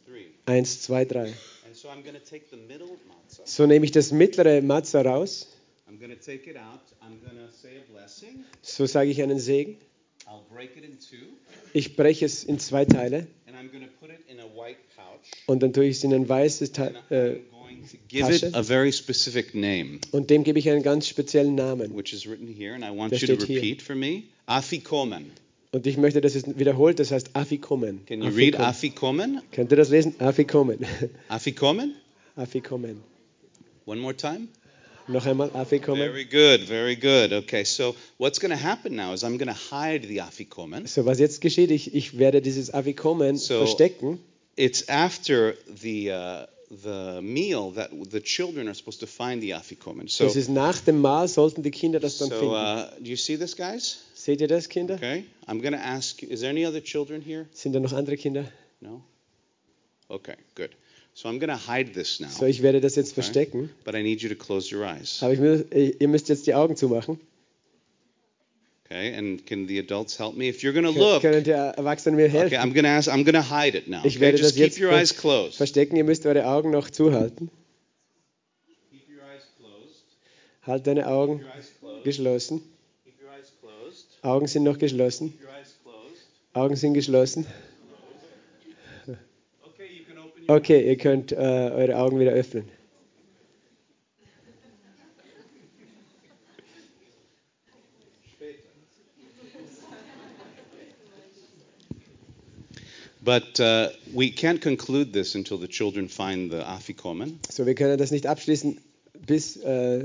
[0.07, 0.27] three.
[0.46, 1.35] Eins, zwei, drei.
[1.74, 3.46] So I'm going to take the middle matzah.
[3.46, 5.48] So nehme ich das mittlere Matzah raus.
[5.88, 6.80] I'm going to take it out.
[7.02, 8.44] I'm going to say a blessing.
[8.62, 9.76] So sage ich einen Segen.
[10.26, 11.37] I'll break it in two.
[11.72, 13.26] Ich breche es in zwei Teile.
[13.46, 15.20] And I'm going to put it in a white pouch.
[15.46, 16.94] Und dann tue ich es in ein weißes Teil.
[17.10, 17.40] Äh,
[19.52, 21.94] name, und dem gebe ich einen ganz speziellen Namen.
[21.94, 22.74] which is written here.
[22.74, 23.56] And I want you to steht hier.
[23.60, 24.24] repeat for me.
[24.46, 25.32] Afikomen.
[25.74, 28.06] Und ich möchte, dass es wiederholt, das heißt Afikomen.
[28.06, 29.38] Can you read Afikomen.
[29.38, 29.42] Afikomen?
[29.50, 30.14] Könnt ihr das lesen?
[30.20, 30.78] Afikomen.
[31.28, 31.96] Afikomen?
[32.37, 33.02] Afikomen.
[33.84, 34.46] One more time.
[35.08, 35.98] Noch einmal Afikomen.
[35.98, 37.32] Very good, very good.
[37.32, 40.87] Okay, so what's going to happen now is I'm going to hide the Afikomen.
[40.87, 44.20] So, was jetzt geschieht, ich, ich werde dieses Afikomen So- verstecken.
[44.56, 46.46] It's after the uh,
[46.82, 50.08] the meal that the children are supposed to find the afikomen.
[50.08, 52.54] So, Das ist nach dem Mahl sollten die Kinder das dann so finden.
[52.54, 53.98] uh, do you see this, guys?
[54.14, 54.94] Seht ihr das, Kinder?
[54.94, 55.24] Okay.
[55.46, 57.46] I'm going to ask is there any other children here?
[57.52, 58.46] Sind da noch andere Kinder?
[58.80, 59.02] No?
[60.08, 60.70] Okay, good.
[61.14, 63.22] So I'm going to hide this now, So, ich werde das jetzt Okay.
[63.22, 63.70] verstecken.
[63.84, 65.22] but I need you to close your eyes.
[65.22, 67.20] Aber ich ihr müsst jetzt die Augen zumachen.
[68.87, 70.49] Okay, and can the adults help me?
[70.49, 72.59] If you're going to look, Können die Erwachsenen mir okay, helfen?
[72.59, 74.03] I'm going to ask, I'm going to hide it now.
[74.05, 75.57] Ich Okay, werde just das keep jetzt your eyes closed.
[75.57, 75.97] verstecken.
[75.97, 77.51] Ihr müsst eure Augen noch zuhalten.
[78.90, 80.05] Keep your eyes closed.
[80.66, 81.40] Halt deine Augen
[82.05, 82.61] geschlossen.
[83.05, 84.07] Keep your eyes closed.
[84.23, 85.31] Augen sind noch geschlossen.
[85.33, 86.23] Keep your eyes closed.
[86.53, 87.47] Augen sind geschlossen.
[89.62, 92.64] Okay, you can open your Okay, ihr könnt äh, eure Augen wieder öffnen.
[103.24, 107.38] But uh, we can't conclude this until the children find the afikomen.
[107.50, 108.78] So, wir können das nicht abschließen,
[109.26, 110.04] bis äh,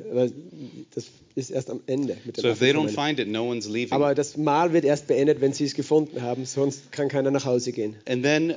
[0.95, 1.05] das
[1.35, 3.91] ist erst am Ende mit dem So if they don't find it, no one's leaving.
[3.91, 7.45] Aber das Mahl wird erst beendet, wenn sie es gefunden haben, sonst kann keiner nach
[7.45, 7.95] Hause gehen.
[8.07, 8.55] and then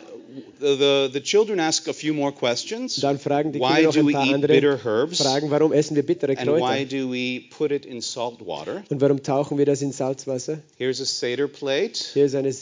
[0.61, 2.97] the, the, children ask a few more questions.
[2.97, 5.19] Dann fragen die Why Kinder noch ein paar andere bitter herbs?
[5.21, 6.85] Fragen, warum essen wir bittere And why Kräuter?
[6.85, 8.85] do we put it in salt water?
[8.89, 10.61] Und warum tauchen wir das in Salzwasser?
[10.79, 12.01] Here's a Seder plate.
[12.15, 12.53] Hier ist eine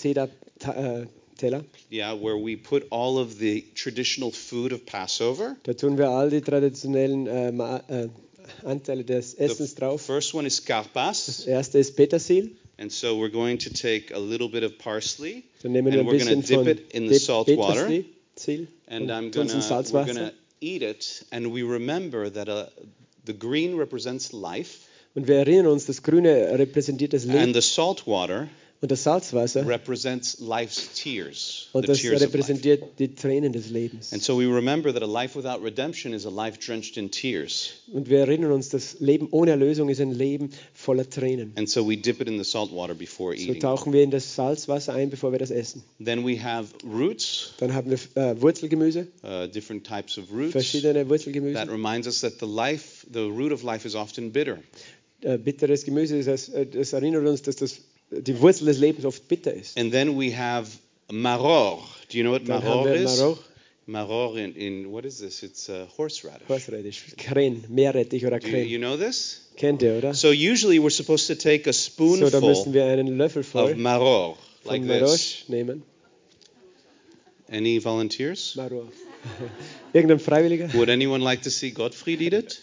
[1.41, 1.65] Seda-Teller.
[1.91, 5.57] Yeah, where we put all of the traditional food of Passover.
[5.65, 8.09] Da tun wir all die traditionellen äh, äh,
[8.65, 10.03] Anteile des The drauf.
[10.03, 11.27] first one is karpas.
[11.27, 12.51] Das erste ist Petersil.
[12.79, 16.09] And so we're going to take a little bit of parsley Dann nehmen wir And
[16.09, 17.87] we're gonna dip it in the salt water.
[17.87, 22.67] Petersil and I'm we're gonna eat it and we remember that uh,
[23.27, 28.07] the green represents life Und wir erinnern uns, das Grüne repräsentiert das and the salt
[28.07, 28.49] water
[28.83, 32.33] und das Salzwasser represents life's tears, und the das tears of life.
[32.33, 34.13] repräsentiert die Tränen des Lebens.
[34.13, 37.71] And so we remember that a life without redemption is a life drenched in tears.
[37.93, 41.53] Und wir erinnern uns, das Leben ohne Erlösung ist ein Leben voller Tränen.
[41.57, 43.61] And so we dip it in the salt water before So eating.
[43.61, 45.83] tauchen wir in das Salzwasser ein, bevor wir das essen.
[46.03, 50.53] Then we have roots, Dann haben wir äh, Wurzelgemüse, uh, different types of roots.
[50.53, 51.69] verschiedene That Wurzelgemüse.
[51.71, 54.59] reminds us that the life, the root of life is often bitter.
[55.23, 59.29] Äh, bitteres Gemüse, das, äh, das erinnert uns, dass das, die Wurzel des Lebens oft
[59.29, 59.79] bitter ist.
[59.79, 60.69] And then we have
[61.11, 61.79] maror.
[62.11, 63.21] Do you know what Dann maror is?
[63.21, 63.39] Maror,
[63.87, 65.43] Maror in, in what is this?
[65.43, 66.47] It's uh, horseradish.
[66.49, 68.69] Horseradish, Kren, Meerrettich oder Do you, Kren.
[68.69, 69.41] you know this?
[69.57, 70.15] Kennt ihr, oder?
[70.15, 73.47] So usually we're supposed to take a spoonful So, da müssen wir einen Löffel of
[73.47, 75.45] voll maror, like this.
[75.49, 75.83] Nehmen.
[77.51, 78.55] Any volunteers?
[78.57, 78.87] Maror.
[79.93, 80.73] Irgendein Freiwilliger?
[80.75, 82.63] Would anyone like to see Gottfried eat it?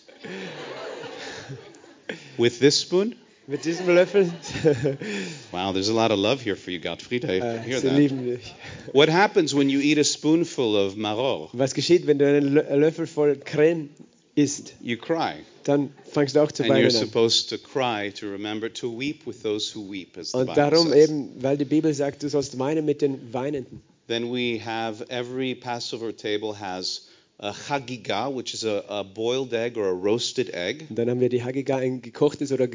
[2.38, 3.16] With this spoon?
[3.48, 4.30] Mit diesem Löffel?
[5.54, 7.24] Wow, there's a lot of love here for you, Gottfried.
[7.24, 7.98] I Äh, hear Sie that.
[7.98, 8.54] lieben dich.
[8.92, 11.50] What happens when you eat a spoonful of maror?
[11.54, 13.90] Was geschieht, wenn du einen Lö- Löffel voll Kren
[14.36, 14.74] isst?
[14.82, 15.36] You cry.
[15.64, 19.26] Dann fangst du auch zu And you're weinen supposed to cry to remember to weep
[19.26, 21.10] with those who weep, as the Und Bible darum says.
[21.10, 23.82] eben, weil die Bibel sagt, du sollst weinen mit den Weinenden.
[24.08, 27.08] Then we have every Passover table has
[27.40, 31.22] a chagiga, which is a, a boiled egg or a roasted egg, Und dann haben
[31.22, 32.68] wir die Hagiga, ein gekochtes oder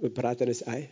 [0.00, 0.88] gebratenes Ei.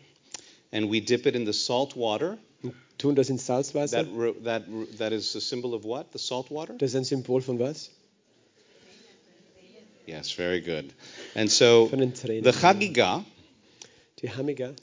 [0.72, 2.38] and we dip it in the salt water.
[2.62, 4.04] Und tun das ins Salzwasser.
[4.04, 4.62] That that
[4.98, 6.12] that is a symbol of what?
[6.12, 6.74] The salt water.
[6.78, 7.90] Das ist ein Symbol von was?
[10.06, 10.92] Yes, very good.
[11.34, 12.44] And so Von den Tränen.
[12.44, 13.24] the chagiga,
[14.20, 14.74] Die Hamiga.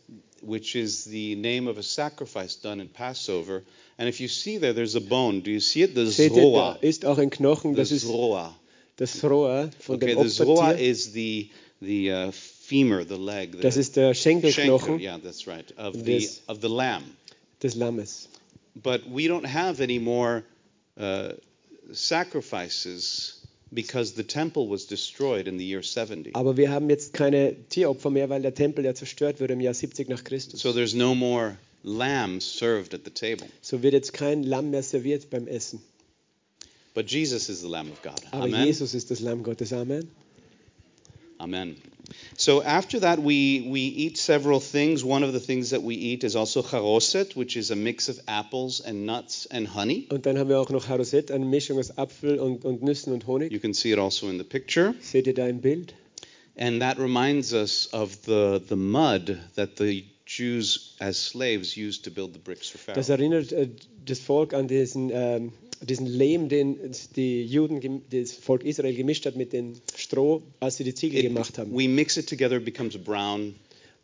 [0.41, 3.63] which is the name of a sacrifice done in Passover,
[3.99, 5.41] and if you see there, there's a bone.
[5.41, 5.93] Do you see it?
[5.93, 6.77] The Seht ihr, zroa.
[6.81, 8.55] ist auch ein Knochen, The das ist zroa.
[8.97, 11.49] das Rohr von Okay, dem the zroa is the
[11.81, 12.31] the uh,
[12.71, 13.51] femur, the leg.
[13.51, 17.03] The Das ist der Schenkel, Schenkelknochen yeah, that's right, of the das- of the lamb.
[17.61, 18.29] des Lammes.
[18.81, 20.43] But we don't have any more
[20.97, 21.33] uh,
[21.91, 23.37] sacrifices
[23.73, 26.33] because the temple was destroyed in the year 70.
[26.35, 29.73] Aber wir haben jetzt keine Tieropfer mehr, weil der Tempel ja zerstört wurde im Jahr
[29.73, 30.61] 70 nach Christus.
[30.61, 33.47] So there's no more lamb served at the table.
[33.61, 35.81] So wird jetzt kein Lamm mehr serviert beim Essen.
[36.93, 38.21] But Jesus is the Lamb of God.
[38.31, 38.65] Aber Amen.
[38.65, 39.71] Jesus ist das Lamm Gottes.
[39.71, 40.09] Amen.
[41.37, 41.75] Amen.
[42.37, 45.03] So after that, we, we eat several things.
[45.03, 48.19] One of the things that we eat is also charoset, which is a mix of
[48.27, 50.07] apples and nuts and honey.
[50.09, 53.27] Und dann haben wir auch noch Haroset, eine Mischung aus Apfel und, und Nüssen und
[53.27, 53.51] Honig.
[53.51, 54.95] You can see it also in the picture.
[55.01, 55.93] Seht ihr da im Bild?
[56.57, 62.11] And that reminds us of the, the mud that the Jews as slaves used to
[62.11, 63.67] build the bricks for Das erinnert äh,
[64.05, 65.51] das Volk an diesen, ähm,
[65.81, 66.77] diesen Lehm, den
[67.15, 71.23] die Juden, das Volk Israel gemischt hat mit dem Stroh, als sie die Ziegel It-
[71.27, 71.71] gemacht haben.
[71.77, 73.55] we mix it together, it becomes brown,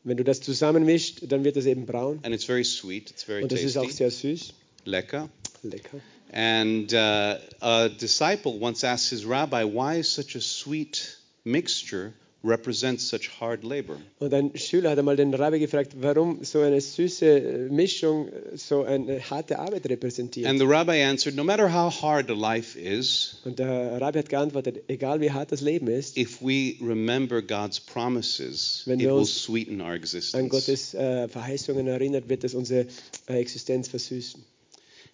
[0.04, 2.20] Wenn du das zusammenmischst, dann wird das eben braun.
[2.24, 3.10] and it's very sweet.
[3.12, 3.98] It's very Und das ist auch tasty.
[3.98, 4.54] sehr süß.
[4.86, 5.30] Lecker.
[5.64, 6.00] Lecker.
[6.32, 12.14] And uh, a disciple once asked his rabbi, why is such a sweet mixture
[12.44, 13.98] represents such hard labor?
[14.20, 19.20] Und ein Schüler hat einmal den Rabbi gefragt, warum so eine süße Mischung so eine
[19.22, 20.48] harte Arbeit repräsentiert.
[20.48, 24.30] And the rabbi answered, no matter how hard the life is, Und der Rabbi hat
[24.30, 29.82] geantwortet, egal wie hart das Leben ist, if we remember God's promises, it will sweeten
[29.82, 30.36] our existence.
[30.36, 30.50] an.
[30.50, 32.88] Gottes äh, Verheißungen erinnert, wird es unsere
[33.28, 34.44] äh, Existenz versüßen.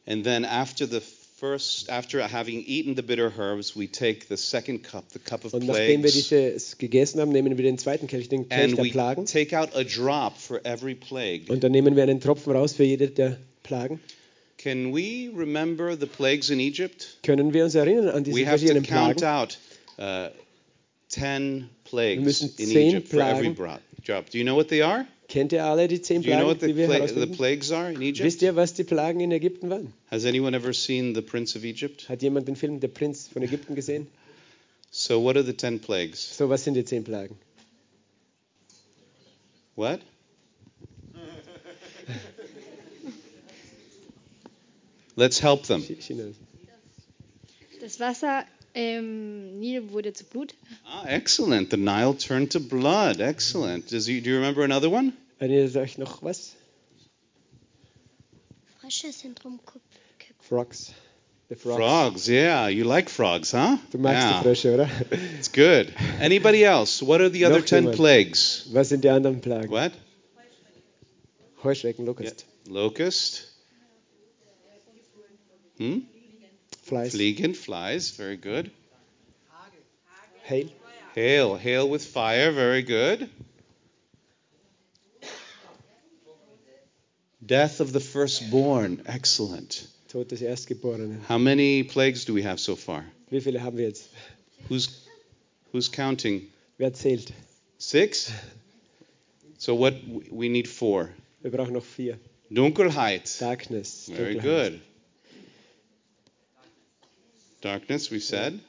[0.05, 1.01] And then after the
[1.43, 5.53] first, after having eaten the bitter herbs, we take the second cup, the cup of
[5.53, 8.85] Und nachdem wir dieses gegessen haben, nehmen wir den zweiten Kelch, den Kelch and der
[8.85, 9.25] we Plagen.
[9.25, 11.51] take out a drop for every plague.
[11.51, 13.99] Und dann nehmen wir einen Tropfen raus für jede der Plagen.
[14.57, 17.17] Can we remember the plagues in Egypt?
[17.23, 19.57] Können wir uns erinnern an diese We have to verschiedenen count out
[19.99, 20.29] uh,
[21.09, 24.29] 10 plagues in Egypt for every Plagen- drop.
[24.29, 25.05] Do you know what they are?
[25.27, 28.19] Kennt ihr alle die zehn Do you know Plagen, what the, die wir herausfinden?
[28.23, 29.93] Wisst ihr, was die Plagen in Ägypten waren?
[30.11, 32.07] Has anyone ever seen The Prince of Egypt?
[32.09, 34.07] Hat jemand den Film Der Prinz von Ägypten gesehen?
[34.91, 36.37] So, what are the 10 plagues?
[36.37, 37.35] So, was sind die zehn Plagen?
[39.75, 40.01] What?
[45.15, 45.81] Let's help them.
[45.81, 46.25] Ch- China.
[47.81, 50.55] Das Wasser im Nil wurde zu Blut.
[50.85, 51.71] Ah, excellent.
[51.71, 53.19] The Nile turned to blood.
[53.19, 53.91] Excellent.
[53.91, 55.13] Does you, do you remember another one?
[55.39, 56.55] Erinnert euch noch was?
[58.81, 59.83] Frösche sind rumgeköpft.
[60.39, 60.93] Frogs.
[61.49, 61.77] The frogs.
[61.77, 62.27] Frogs.
[62.27, 63.77] Yeah, you like frogs, huh?
[63.91, 64.89] Du magst yeah, die Frösche, oder?
[65.37, 65.93] it's good.
[66.19, 67.05] Anybody else?
[67.05, 67.95] What are the other Noch 10 jemand?
[67.97, 68.69] plagues?
[68.71, 69.69] Was sind die anderen Plagen?
[69.69, 69.91] What?
[71.63, 73.47] Heuschrecken, Locust, Locust.
[75.77, 76.01] Hmm?
[76.93, 78.11] Fleiß, Fliegen, flies.
[78.11, 78.69] Very good.
[80.43, 80.69] Hail,
[81.15, 81.55] Hail.
[81.55, 82.51] Hail with fire.
[82.51, 83.29] Very good.
[87.45, 89.01] Death of the firstborn.
[89.05, 89.87] Excellent.
[90.09, 91.21] Tod des Erstgeborenen.
[91.27, 93.03] How many plagues do we have so far?
[93.31, 94.09] Wie viele haben wir jetzt?
[94.69, 94.89] Who's
[95.71, 96.47] who's counting?
[96.77, 97.33] Wer zählt?
[97.79, 98.31] Six?
[99.57, 99.95] So what
[100.31, 101.09] we need four.
[101.41, 102.19] Wir brauchen noch vier.
[102.51, 103.41] Dunkelheit.
[103.41, 104.09] Darkness.
[104.13, 104.43] Very Dunkelheit.
[104.43, 104.81] good.
[107.63, 108.59] Darkness, we said.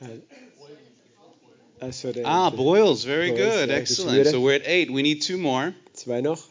[0.00, 0.20] Der
[2.24, 3.04] Ah, boils.
[3.04, 3.68] Very Boils, good.
[3.70, 4.26] yeah, Excellent.
[4.26, 4.90] So we're at eight.
[4.90, 5.74] We need two more.
[5.94, 6.42] Zwei noch.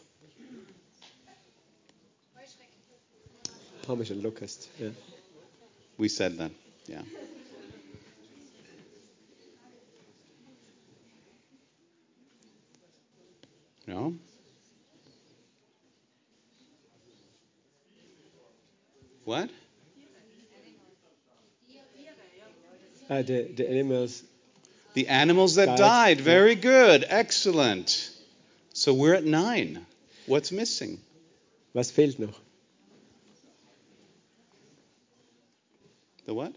[3.86, 4.68] Schon, Locust.
[4.80, 4.88] Ja.
[5.96, 6.50] We said that.
[6.88, 7.02] Yeah.
[13.86, 14.14] No?
[19.24, 19.50] What?
[23.10, 24.22] Ah, the, the animals.
[24.94, 25.78] The animals that Died.
[25.78, 26.20] died.
[26.20, 27.04] Very good.
[27.08, 28.10] Excellent.
[28.72, 29.84] So we're at nine.
[30.26, 31.00] What's missing?
[31.74, 32.34] Was fehlt noch?
[36.26, 36.54] The what?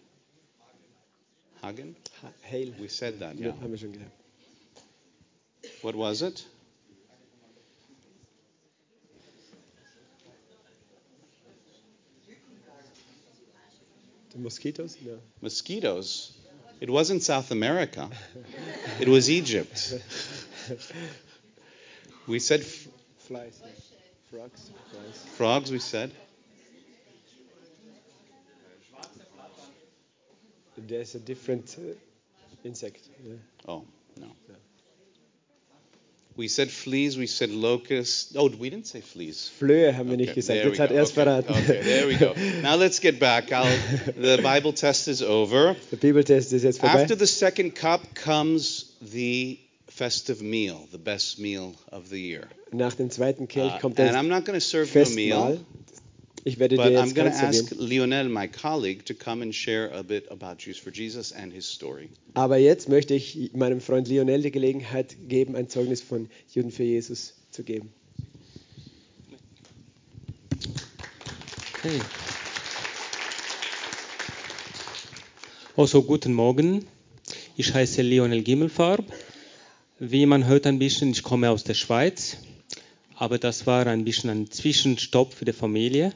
[1.61, 1.95] Hagen?
[2.21, 2.73] Ha Hail.
[2.79, 3.51] We said that, yeah.
[3.51, 3.93] haben wir schon.
[5.81, 6.45] What was it?
[14.37, 14.97] Mosquitoes?
[15.05, 15.17] No.
[15.41, 16.31] Mosquitoes.
[16.79, 18.09] It wasn't South America.
[18.99, 19.93] It was Egypt.
[22.27, 22.87] We said f-
[23.27, 23.59] Flies.
[24.29, 24.69] Frogs.
[24.91, 25.25] Flies.
[25.37, 26.11] frogs, we said.
[30.77, 31.93] There's a different uh,
[32.63, 32.99] insect.
[33.25, 33.33] Yeah.
[33.67, 33.83] Oh,
[34.17, 34.27] no.
[36.37, 38.35] We said fleas, we said locusts.
[38.37, 39.49] Oh, we didn't say fleas.
[39.59, 40.59] Flöhe haben wir nicht gesagt.
[40.61, 40.95] there Jetzt we hat go.
[40.95, 41.49] er es verraten.
[41.55, 42.33] okay, there we go.
[42.61, 43.51] Now let's get back.
[43.51, 43.65] I'll,
[44.15, 45.75] the Bible test is over.
[45.91, 47.01] Der Bibeltest ist jetzt vorbei.
[47.01, 49.57] After the second cup comes the
[49.87, 52.47] festive meal, the best meal of the year.
[52.71, 55.59] Nach dem zweiten Kelch Uh, kommt and I'm not going to serve you a meal,
[56.47, 57.75] Ich werde but dir I'm jetzt going to ask.
[57.77, 61.65] Lionel, my colleague, to come and share a bit about Jews for Jesus and his
[61.69, 62.07] story.
[62.35, 66.83] Aber jetzt möchte ich meinem Freund Lionel die Gelegenheit geben, ein Zeugnis von Juden für
[66.83, 67.91] Jesus zu geben.
[71.79, 71.99] Okay.
[75.75, 76.85] Also guten Morgen.
[77.57, 79.03] Ich heiße Lionel Gimmelfarb.
[79.99, 82.37] Wie man hört ein bisschen, ich komme aus der Schweiz,
[83.15, 86.13] aber das war ein bisschen ein Zwischenstopp für die Familie.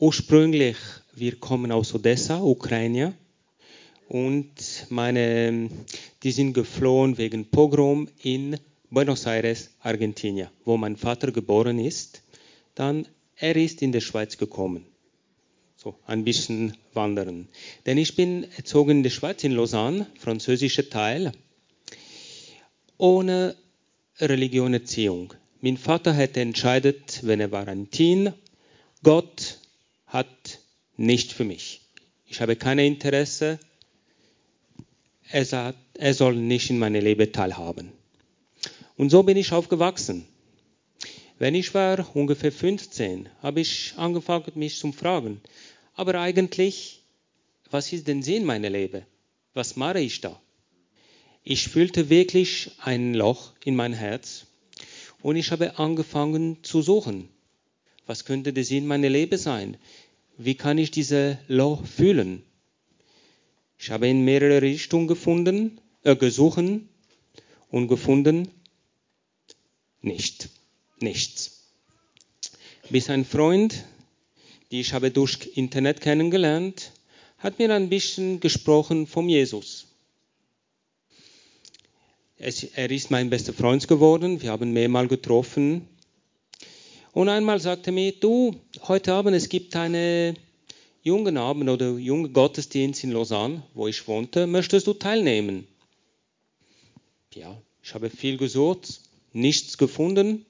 [0.00, 0.76] Ursprünglich,
[1.14, 3.14] wir kommen aus Odessa, Ukraine,
[4.08, 5.70] und meine,
[6.24, 8.58] die sind geflohen wegen Pogrom in
[8.90, 12.22] Buenos Aires, Argentinien, wo mein Vater geboren ist.
[12.74, 14.84] Dann, er ist in die Schweiz gekommen.
[15.76, 17.46] So, ein bisschen wandern.
[17.86, 21.30] Denn ich bin erzogen in der Schweiz, in Lausanne, französischer Teil,
[22.98, 23.54] ohne
[24.18, 25.34] Religionerziehung.
[25.60, 28.32] Mein Vater hätte entscheidet, wenn er war ein Teen,
[29.04, 29.60] Gott
[30.14, 30.60] hat
[30.96, 31.80] nicht für mich.
[32.28, 33.58] Ich habe kein Interesse.
[35.28, 37.90] Er, sagt, er soll nicht in meinem Leben teilhaben.
[38.96, 40.24] Und so bin ich aufgewachsen.
[41.40, 45.40] Wenn ich war ungefähr 15, habe ich angefangen, mich zu fragen,
[45.94, 47.02] aber eigentlich,
[47.72, 49.02] was ist denn Sinn meiner Leben?
[49.52, 50.40] Was mache ich da?
[51.42, 54.46] Ich fühlte wirklich ein Loch in mein Herz
[55.22, 57.28] und ich habe angefangen zu suchen.
[58.06, 59.78] Was könnte der Sinn meiner Leben sein?
[60.36, 62.42] Wie kann ich dieses Loch fühlen?
[63.78, 66.64] Ich habe in mehrere Richtungen gefunden, äh, gesucht
[67.70, 68.48] und gefunden
[70.00, 70.48] nicht,
[71.00, 71.70] nichts.
[72.90, 73.84] Bis ein Freund,
[74.70, 76.92] den ich habe durch Internet kennengelernt,
[77.38, 79.86] hat mir ein bisschen gesprochen vom Jesus.
[82.36, 84.42] Er ist mein bester Freund geworden.
[84.42, 85.88] Wir haben mehrmals getroffen.
[87.14, 88.56] Und einmal sagte er mir, du,
[88.88, 90.36] heute Abend, es gibt einen
[91.04, 94.48] jungen Abend oder jungen Gottesdienst in Lausanne, wo ich wohnte.
[94.48, 95.68] Möchtest du teilnehmen?
[97.32, 99.00] Ja, ich habe viel gesucht,
[99.32, 100.44] nichts gefunden.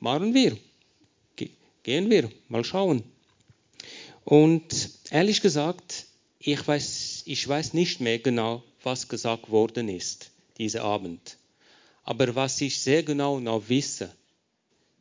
[0.00, 0.58] Machen wir.
[1.84, 3.04] Gehen wir, mal schauen.
[4.24, 6.06] Und ehrlich gesagt,
[6.40, 11.36] ich weiß, ich weiß nicht mehr genau, was gesagt worden ist, diesen Abend.
[12.02, 14.10] Aber was ich sehr genau noch wisse,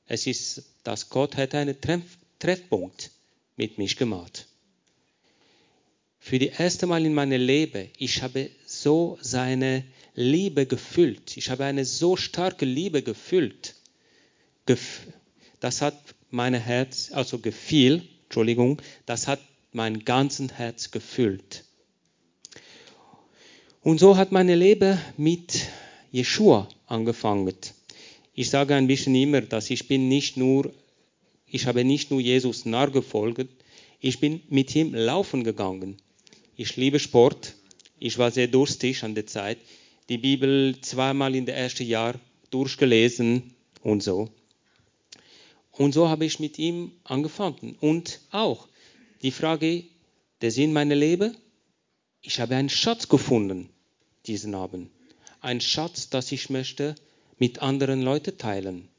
[0.08, 2.04] es ist, dass Gott hat einen Treff
[2.40, 3.12] Treffpunkt
[3.56, 4.48] mit mich gemacht.
[6.20, 9.86] Für die erste Mal in meinem Leben, ich habe so seine
[10.16, 11.38] Liebe gefühlt.
[11.38, 13.76] Ich habe eine so starke Liebe gefühlt.
[15.60, 15.98] Das hat
[16.32, 19.40] mein Herz, also gefiel, Entschuldigung, das hat
[19.72, 21.64] mein ganzes Herz gefüllt.
[23.82, 25.68] Und so hat mein Leben mit
[26.12, 27.54] Jeshua angefangen.
[28.34, 30.74] Ich sage ein bisschen immer, dass ich bin nicht nur,
[31.46, 33.48] ich habe nicht nur Jesus nachgefolgt,
[34.00, 35.98] ich bin mit ihm laufen gegangen.
[36.58, 37.56] Ich liebe Sport.
[38.00, 39.58] Ich war sehr durstig an der Zeit.
[40.10, 42.20] Die Bibel zweimal in der ersten Jahr
[42.50, 44.30] durchgelesen und so.
[45.72, 47.78] Und so habe ich mit ihm angefangen.
[47.80, 48.68] Und auch
[49.22, 49.86] die Frage,
[50.42, 51.38] der Sinn meiner Leben.
[52.22, 53.70] Ich habe einen Schatz gefunden
[54.26, 54.90] diesen Abend.
[55.42, 56.96] Ein Schatz, das ich möchte
[57.38, 58.90] mit anderen Leuten teilen.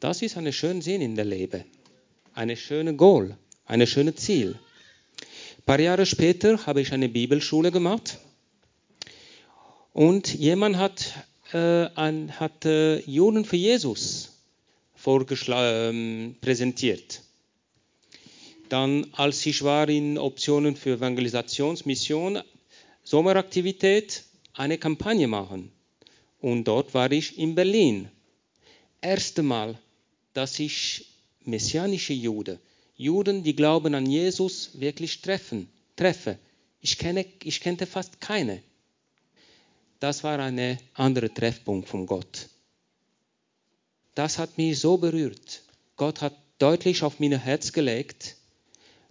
[0.00, 1.64] Das ist ein schöner Sinn in der Leben.
[2.34, 3.36] Eine schöne Goal,
[3.66, 4.58] ein schönes Ziel.
[5.58, 8.18] Ein paar Jahre später habe ich eine Bibelschule gemacht
[9.92, 11.14] und jemand hat,
[11.52, 14.32] äh, ein, hat äh, Juden für Jesus
[15.06, 17.22] ähm, präsentiert.
[18.68, 22.40] Dann, als ich war in Optionen für Evangelisationsmission,
[23.04, 24.24] Sommeraktivität,
[24.54, 25.70] eine Kampagne machen.
[26.44, 28.10] Und dort war ich in Berlin.
[29.00, 29.78] Erste Mal,
[30.34, 31.06] dass ich
[31.40, 32.58] messianische Juden,
[32.98, 36.38] Juden, die glauben an Jesus, wirklich treffen, treffe.
[36.82, 38.62] Ich, kenne, ich kannte fast keine.
[40.00, 42.50] Das war ein anderer Treffpunkt von Gott.
[44.14, 45.62] Das hat mich so berührt.
[45.96, 48.36] Gott hat deutlich auf mein Herz gelegt,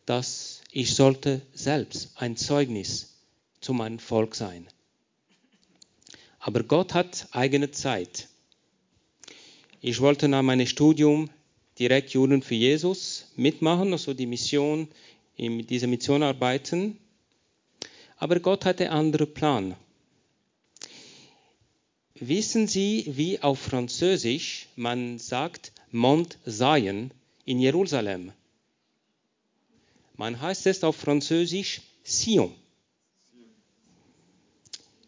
[0.06, 3.16] dass ich sollte selbst ein Zeugnis
[3.60, 4.68] zu meinem Volk sein.
[6.46, 8.28] Aber Gott hat eigene Zeit.
[9.80, 11.30] Ich wollte nach meinem Studium
[11.80, 14.90] direkt Juden für Jesus mitmachen, also die Mission,
[15.38, 16.98] in dieser Mission arbeiten.
[18.18, 19.76] Aber Gott hatte einen anderen Plan.
[22.16, 27.12] Wissen Sie, wie auf Französisch man sagt Mont Zion
[27.46, 28.34] in Jerusalem?
[30.18, 32.54] Man heißt es auf Französisch Sion.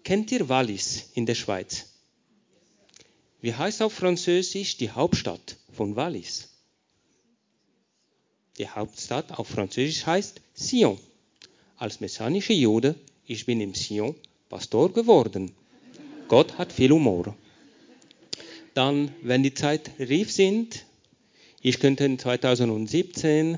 [0.06, 1.88] Kennt ihr Wallis in der Schweiz?
[3.42, 6.50] Wie heißt auf Französisch die Hauptstadt von Wallis?
[8.60, 11.00] Die Hauptstadt auf Französisch heißt Sion.
[11.78, 12.94] Als messianischer Jude,
[13.26, 14.14] ich bin im Sion
[14.48, 15.54] Pastor geworden.
[16.28, 17.36] Gott hat viel Humor.
[18.76, 20.86] Dann, wenn die Zeit rief sind,
[21.64, 23.58] ich könnte in 2017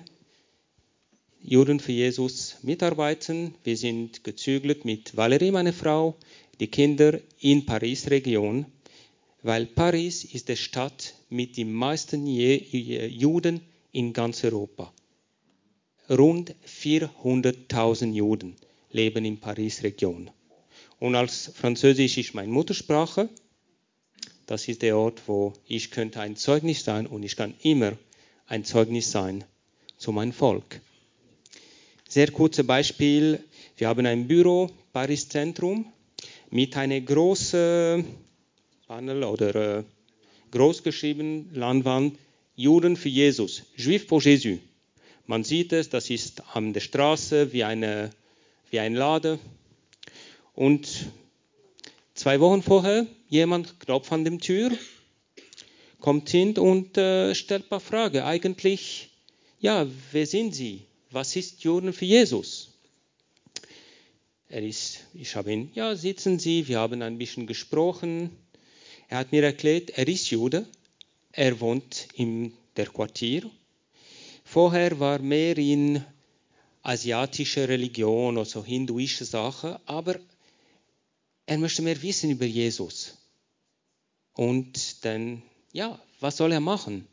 [1.49, 3.55] Juden für Jesus mitarbeiten.
[3.63, 6.17] Wir sind gezügelt mit Valerie, meine Frau,
[6.59, 8.65] die Kinder in Paris-Region,
[9.43, 13.61] weil Paris ist die Stadt mit den meisten Juden
[13.93, 14.91] in ganz Europa.
[16.09, 18.57] Rund 400.000 Juden
[18.91, 20.29] leben in Paris-Region.
[20.99, 23.29] Und als Französisch ist meine Muttersprache,
[24.47, 27.93] das ist der Ort, wo ich könnte ein Zeugnis sein und ich kann immer
[28.47, 29.45] ein Zeugnis sein
[29.97, 30.81] zu meinem Volk.
[32.09, 33.43] Sehr kurzes Beispiel.
[33.75, 35.91] Wir haben ein Büro, Paris Zentrum,
[36.49, 38.05] mit einer großen
[38.87, 39.83] Panel oder äh,
[40.51, 42.17] großgeschriebenen Leinwand
[42.55, 44.57] Juden für Jesus, Juif pour Jésus.
[45.25, 48.11] Man sieht es, das ist an der Straße wie, eine,
[48.71, 49.37] wie ein Laden.
[50.55, 50.87] Und
[52.15, 54.71] zwei Wochen vorher, jemand klopft an der Tür,
[55.99, 58.21] kommt hin und äh, stellt ein paar Fragen.
[58.21, 59.09] Eigentlich,
[59.59, 60.86] ja, wer sind Sie?
[61.11, 62.69] Was ist Juden für Jesus?
[64.49, 68.31] Er ist, ich habe ihn, ja, sitzen Sie, wir haben ein bisschen gesprochen.
[69.07, 70.65] Er hat mir erklärt, er ist Jude,
[71.31, 73.49] er wohnt in der Quartier.
[74.43, 76.03] Vorher war mehr in
[76.81, 80.19] asiatischer Religion oder so hinduische Sachen, aber
[81.45, 83.17] er möchte mehr wissen über Jesus.
[84.33, 85.41] Und dann,
[85.71, 87.07] ja, was soll er machen?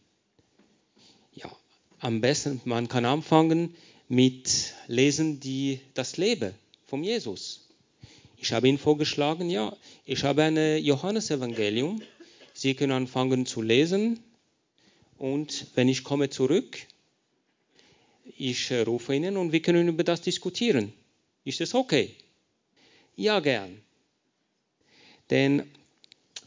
[2.05, 3.75] Am besten, man kann anfangen
[4.11, 6.53] mit Lesen die, das Leben
[6.85, 7.67] von Jesus.
[8.37, 9.75] Ich habe ihm vorgeschlagen, ja,
[10.05, 12.03] ich habe ein Johannesevangelium.
[12.53, 14.21] Sie können anfangen zu lesen
[15.17, 16.77] und wenn ich komme zurück,
[18.37, 20.93] ich rufe Ihnen und wir können über das diskutieren.
[21.47, 22.15] Ist das okay?
[23.17, 23.81] Ja, gern.
[25.31, 25.63] Denn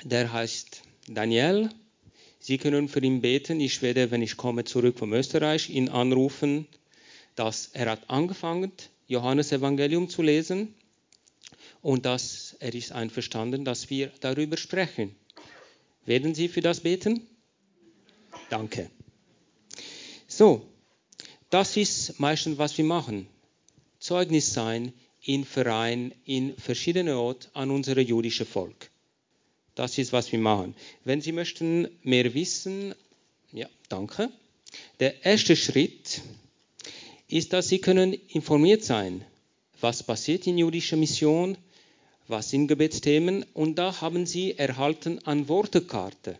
[0.04, 1.72] der heißt Daniel.
[2.48, 3.60] Sie können für ihn beten.
[3.60, 6.66] Ich werde, wenn ich komme zurück von Österreich, ihn anrufen,
[7.36, 8.72] dass er hat angefangen,
[9.06, 10.74] Johannes Evangelium zu lesen
[11.82, 15.14] und dass er ist einverstanden, dass wir darüber sprechen.
[16.06, 17.28] Werden Sie für das beten?
[18.50, 18.90] Danke.
[20.26, 20.66] So,
[21.50, 23.28] das ist meistens, was wir machen.
[24.00, 28.90] Zeugnis sein in Verein, in verschiedenen Orten an unser jüdisches Volk.
[29.78, 30.74] Das ist, was wir machen.
[31.06, 32.96] Wenn Sie möchten mehr wissen,
[33.54, 34.32] ja, danke.
[35.00, 36.24] Der erste Schritt
[37.28, 39.24] ist, dass Sie können informiert sein,
[39.80, 41.60] was passiert in jüdischer Mission,
[42.28, 46.40] was sind Gebetsthemen und da haben Sie erhalten an Wortekarte.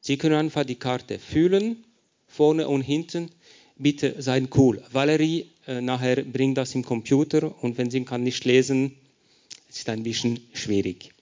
[0.00, 1.84] Sie können einfach die Karte fühlen,
[2.26, 3.30] vorne und hinten.
[3.76, 4.82] Bitte seien cool.
[4.90, 8.96] Valerie äh, nachher bringt das im Computer und wenn sie kann nicht lesen,
[9.78, 11.12] ist ein bisschen schwierig.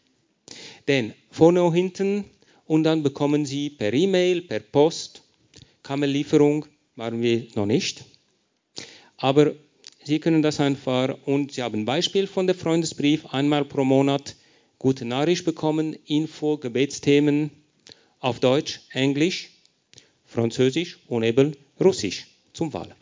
[0.88, 2.24] Denn vorne und hinten
[2.66, 5.22] und dann bekommen Sie per E-Mail, per Post,
[5.82, 8.04] Kamellieferung, waren wir noch nicht.
[9.16, 9.52] Aber
[10.04, 14.36] Sie können das einfach und Sie haben ein Beispiel von der Freundesbrief, einmal pro Monat
[14.78, 17.50] gute Nachricht bekommen, Info, Gebetsthemen
[18.18, 19.50] auf Deutsch, Englisch,
[20.24, 22.94] Französisch und eben Russisch zum Wahl.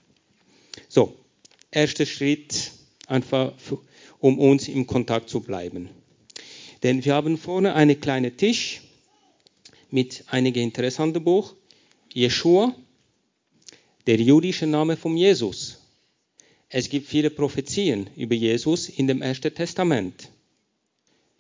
[0.89, 1.17] So,
[1.71, 2.73] erster Schritt
[3.07, 3.53] einfach,
[4.21, 5.89] um uns im Kontakt zu bleiben.
[6.83, 8.83] Denn wir haben vorne einen kleinen Tisch
[9.91, 11.55] mit einigen interessanten Buch.
[12.13, 12.75] Jeshua,
[14.07, 15.79] der jüdische Name von Jesus.
[16.69, 20.29] Es gibt viele Prophezien über Jesus in dem Ersten Testament.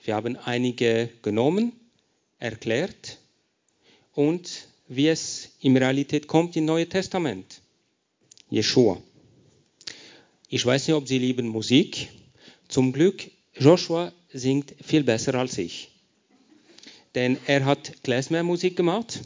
[0.02, 1.72] Wir haben einige genommen,
[2.38, 3.18] erklärt
[4.14, 7.60] und wie es in Realität kommt im Neuen Testament.
[8.48, 9.00] Jeshua.
[10.48, 12.08] Ich weiß nicht, ob Sie lieben Musik.
[12.70, 15.90] Zum Glück, Joshua singt viel besser als ich.
[17.16, 19.22] Denn er hat Klezmer-Musik gemacht,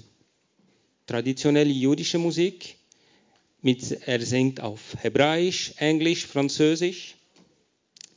[1.07, 2.77] traditionelle jüdische Musik.
[3.61, 7.17] Mit, er singt auf Hebräisch, Englisch, Französisch.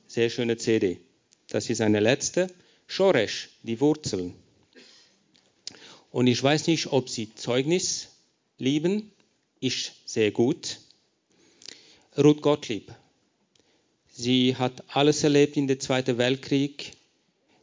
[0.07, 1.01] Sehr schöne CD.
[1.49, 2.47] Das ist eine letzte.
[2.87, 4.33] Shoresh, die Wurzeln.
[6.09, 8.07] Und ich weiß nicht, ob Sie Zeugnis
[8.57, 9.11] lieben.
[9.59, 10.79] Ich sehr gut.
[12.17, 12.93] Ruth Gottlieb.
[14.19, 16.93] Sie hat alles erlebt in der Zweiten Weltkrieg.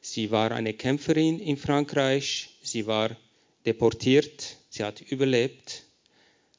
[0.00, 2.50] Sie war eine Kämpferin in Frankreich.
[2.62, 3.16] Sie war
[3.66, 4.56] deportiert.
[4.70, 5.82] Sie hat überlebt.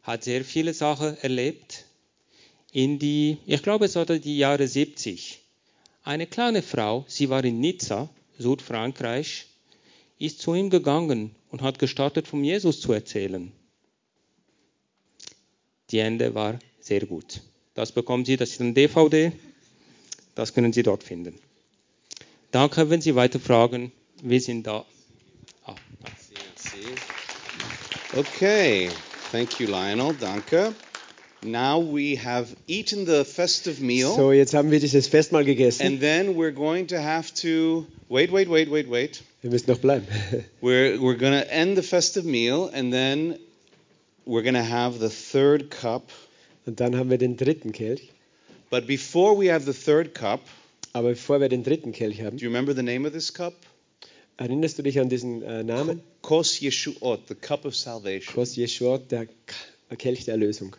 [0.03, 1.85] Hat sehr viele Sachen erlebt.
[2.73, 5.39] In die, ich glaube, es war die Jahre 70.
[6.03, 9.45] Eine kleine Frau, sie war in Nizza, Südfrankreich,
[10.19, 13.49] ist zu ihm gegangen und hat gestartet, von Jesus zu erzählen.
[15.91, 17.39] Die Ende war sehr gut.
[17.75, 19.31] Das bekommen Sie, das ist ein DVD,
[20.35, 21.35] das können Sie dort finden.
[22.51, 24.85] Danke, wenn Sie weiter fragen, wir sind da.
[25.65, 25.75] Ah.
[28.15, 28.89] Okay,
[29.31, 30.13] thank you, Lionel.
[30.19, 30.73] Danke.
[31.43, 34.15] Now we have eaten the festive meal.
[34.15, 35.85] So, jetzt haben wir dieses Festmahl gegessen.
[35.85, 39.21] And then we're going to have to wait, wait, wait, wait, wait.
[39.41, 40.07] Wir müssen noch bleiben.
[40.61, 43.37] We're we're going to end the festive meal and then
[44.25, 46.11] we're going to have the third cup.
[46.65, 48.11] Und dann haben wir den dritten Kelch.
[48.75, 50.41] But before we have the third cup,
[50.91, 53.53] Aber bevor wir den dritten Kelch haben, do you remember the name of this cup?
[54.35, 56.01] erinnerst du dich an diesen äh, Namen?
[56.21, 58.33] Kos Yeshuot, the cup of salvation.
[58.35, 59.27] Kos Yeshua, der
[59.97, 60.75] Kelch der Erlösung.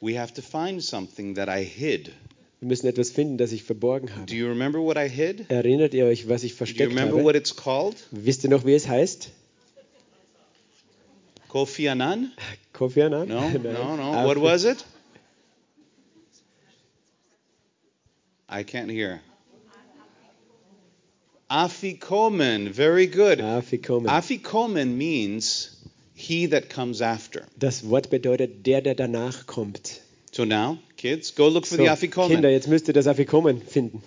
[0.00, 2.12] We have to find something that I hid.
[2.60, 4.32] Wir müssen etwas finden, das ich verborgen Do habe.
[4.32, 5.50] you remember what I hid?
[5.50, 7.24] Erinnert ihr euch, was ich Do you versteckt remember habe?
[7.24, 7.96] what it's called?
[8.12, 9.32] Wisst ihr noch, wie es heißt?
[11.48, 12.30] Kofi Annan?
[12.72, 13.26] Kofi Annan?
[13.26, 14.24] No, no, no.
[14.24, 14.84] What was it?
[18.48, 19.20] I can't hear.
[21.50, 22.68] Afikomen.
[22.70, 23.38] Very good.
[23.40, 24.06] Afikomen.
[24.08, 25.76] Afikomen means
[26.14, 27.46] he that comes after.
[27.58, 30.00] Das Wort bedeutet der, der danach kommt.
[30.32, 32.28] So now, kids, go look for So, the Afikomen.
[32.30, 34.02] Kinder, jetzt müsst ihr das Afikomen finden.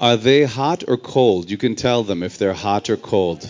[0.00, 1.50] Are they hot or cold?
[1.50, 3.46] You can tell them if they're hot or cold.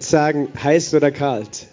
[0.00, 1.66] Sagen, heiß oder kalt?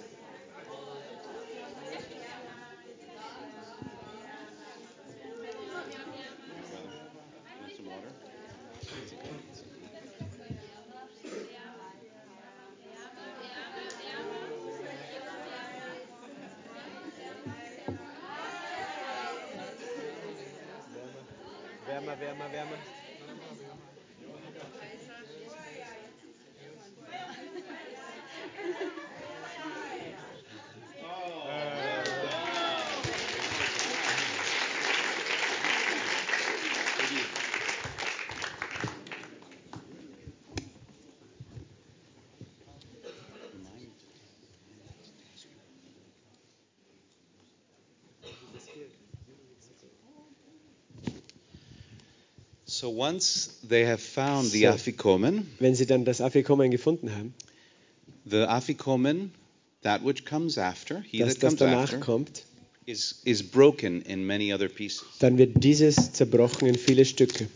[21.86, 22.78] Wärmer, wärmer, wärmer.
[52.86, 54.68] So once they have found the So.
[54.68, 57.34] Afikomen, Wenn sie dann das Afikomen gefunden haben,
[58.30, 59.32] the Afikomen,
[59.82, 62.44] that which comes after, he dass that das comes after, kommt,
[62.86, 65.04] is, is broken in many other pieces.
[65.18, 67.48] dann wird dieses zerbrochen in viele Stücke.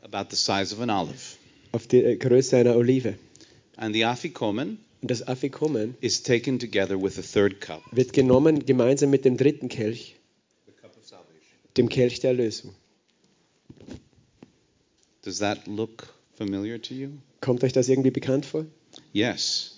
[0.00, 1.36] About the size of an olive.
[1.72, 3.18] Auf die äh, Größe einer Olive.
[3.76, 9.10] And the Afikomen das Afikomen is taken together with the third cup, wird genommen gemeinsam
[9.10, 10.16] mit dem dritten Kelch,
[10.64, 11.58] the cup of salvation.
[11.76, 12.74] dem Kelch der Erlösung.
[15.22, 17.08] Does that look familiar to you?
[17.40, 18.66] Kommt euch das irgendwie bekannt vor?
[19.12, 19.76] Yes.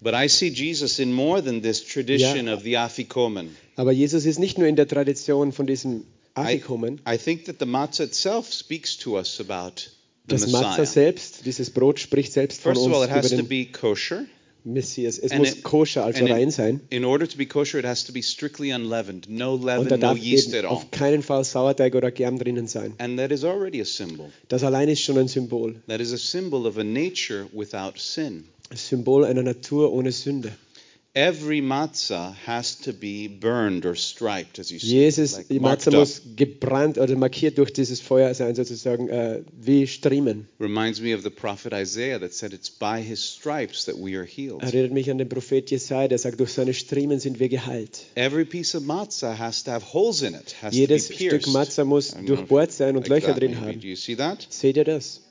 [0.00, 2.54] But I see Jesus in more than this tradition Ja.
[2.54, 3.56] of the Afikomen.
[3.76, 6.04] Aber Jesus ist nicht nur in der Tradition von diesem
[6.34, 7.00] Afikomen.
[7.08, 9.80] I think that the matzah itself speaks to us about
[10.28, 10.86] the Das Matzah Messiah.
[10.86, 13.48] selbst, dieses Brot spricht selbst von First of uns all, it über has to den
[13.48, 14.26] be kosher.
[14.72, 15.18] Messias.
[15.18, 16.80] Es And muss it- koscher, also it- rein sein.
[16.90, 20.00] In order to be kosher, it has to be strictly unleavened, no Und da leaven,
[20.00, 20.70] no yeast at all.
[20.72, 22.92] auf keinen Fall Sauerteig oder Germ drinnen sein.
[22.98, 24.30] And that is already a symbol.
[24.48, 25.76] Das allein ist schon ein Symbol.
[25.88, 28.44] That is a symbol of a nature without sin.
[28.70, 30.52] Ein Symbol einer Natur ohne Sünde.
[31.14, 34.88] Every matzah has to be burned or striped, as you see.
[34.88, 39.86] Jesus, like die Matzah muss gebrannt oder markiert durch dieses Feuer sein, sozusagen äh, wie
[39.86, 40.46] Striemen.
[40.60, 44.24] Reminds me of the prophet Isaiah that said, It's by his stripes that we are
[44.24, 44.62] healed.
[44.62, 48.04] Erinnert mich an den Prophet Jesaja, der sagt, durch seine Striemen sind wir geheilt.
[48.14, 51.48] Every piece of matzah has to have holes in it, has Jedes to be pierced.
[51.48, 53.66] Stück Matzah muss durchbohrt sein und like Löcher that drin maybe.
[53.66, 53.80] haben.
[53.80, 54.46] Do you see that?
[54.50, 55.22] Seht ihr das?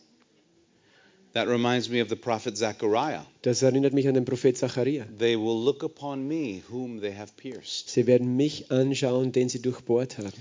[1.33, 3.25] That reminds me of the prophet Zechariah.
[3.43, 5.05] Das erinnert mich an den Prophet Zacharia.
[5.19, 7.89] They will look upon me whom they have pierced.
[7.89, 10.31] Sie werden mich anschauen, den sie durchbohrt haben.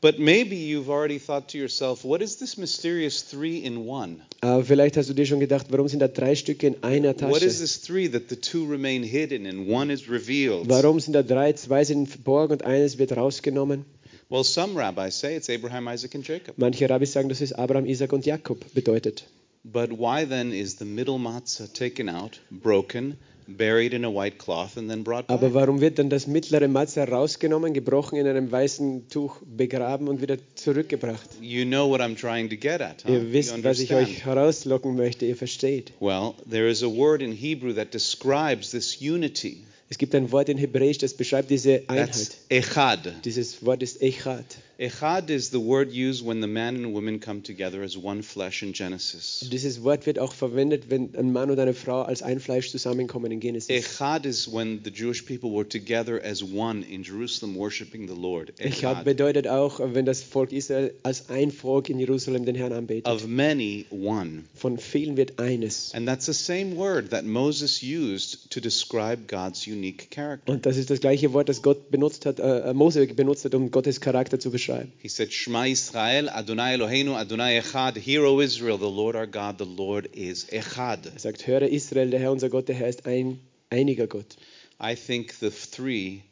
[0.00, 4.20] But maybe you've already thought to yourself, what is this mysterious three in one?
[4.42, 7.42] Aber vielleicht hast du dir schon gedacht, warum sind da drei Stücke in einer What
[7.42, 7.60] is Tasche?
[7.60, 10.68] this three that the two remain hidden and one is revealed?
[10.70, 11.52] Warum sind da drei?
[11.54, 13.84] Zwei sind verborgen und eines wird rausgenommen.
[14.30, 16.56] Well, some rabbis say it's Abraham, Isaac, and Jacob.
[16.58, 19.24] Manche Rabbis sagen, dass es Abraham, Isaac und Jakob bedeutet.
[19.70, 23.16] But why then is the middle matzah taken out, broken,
[23.46, 25.54] buried in a white cloth, and then brought Aber back?
[25.54, 30.36] warum wird dann das mittlere Matzah rausgenommen, gebrochen in einem weißen Tuch begraben und wieder
[30.54, 31.28] zurückgebracht?
[31.40, 33.12] You know what I'm trying to get at, huh?
[33.12, 35.92] Ihr You wisst, was ich euch herauslocken möchte, ihr versteht.
[36.00, 39.64] Well, there is a word in Hebrew that describes this unity.
[39.90, 42.12] Es gibt ein Wort in Hebräisch, das beschreibt diese Einheit.
[42.12, 43.24] That's echad.
[43.24, 44.44] Dieses Wort ist Echad.
[44.80, 48.62] Echad is the word used when the man and woman come together as one flesh
[48.62, 49.44] in Genesis.
[49.50, 53.32] Dieses Wort wird auch verwendet, wenn ein Mann und eine Frau als ein Fleisch zusammenkommen
[53.32, 53.70] in Genesis.
[53.70, 58.52] Echad is when the Jewish people were together as one in Jerusalem worshiping the Lord.
[58.58, 59.04] Echad Echad.
[59.04, 63.08] bedeutet auch, wenn das Volk Israel als ein Volk in Jerusalem den Herrn anbetet.
[63.12, 64.44] Of many, one.
[64.54, 65.92] Von vielen wird eines.
[65.92, 70.52] And that's the same word that Moses used to describe God's unique character.
[70.52, 73.70] Und das ist das gleiche Wort, das Gott benutzt hat, äh, Mose benutzt hat, um
[73.70, 74.92] Gottes Charakter zu beschreiben.
[74.98, 77.96] He said, Shema Israel, Adonai Eloheinu, Adonai Echad.
[77.96, 81.06] Hear, O Israel, the Lord our God, the Lord is Echad.
[81.06, 84.36] Er sagt, höre Israel, der Herr unser Gott, der Herr ist ein einiger Gott.
[84.80, 86.22] I think the three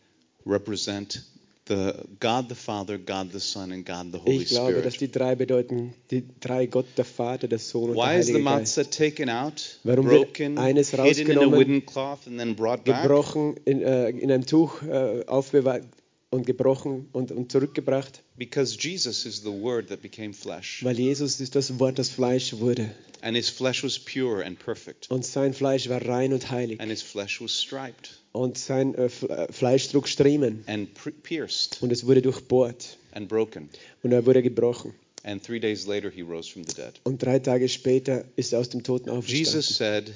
[0.44, 1.22] represent
[1.68, 5.00] the God the Father, God the Son, and God the Holy Ich glaube, dass Spirit.
[5.14, 8.32] die drei bedeuten, die drei Gott, der Vater, der Sohn und der Why is the
[8.34, 8.76] Heilige Geist.
[8.76, 11.06] matzah taken out, Warum wird broken, eines hidden in
[11.38, 13.02] a rausgenommen, wooden cloth, and then brought back?
[13.02, 15.84] Gebrochen, in, äh, in einem Tuch äh, aufbewahrt
[16.30, 21.40] und gebrochen und, und zurückgebracht, Because Jesus is the Word that became flesh, weil Jesus
[21.40, 22.90] ist das Wort, das Fleisch wurde.
[23.22, 26.80] and His flesh was pure and perfect, Und sein Fleisch war rein und heilig.
[26.80, 30.62] and His flesh was striped Und sein äh, äh, Fleisch trug Striemen.
[30.66, 30.88] and
[31.22, 32.98] pierced Und es wurde durchbohrt.
[33.12, 33.68] and broken.
[34.02, 34.94] Und er wurde gebrochen.
[35.24, 36.92] And three days later, He rose from the dead.
[37.04, 39.62] Und drei Tage später ist er aus dem Toten Jesus auferstanden.
[39.62, 40.12] said,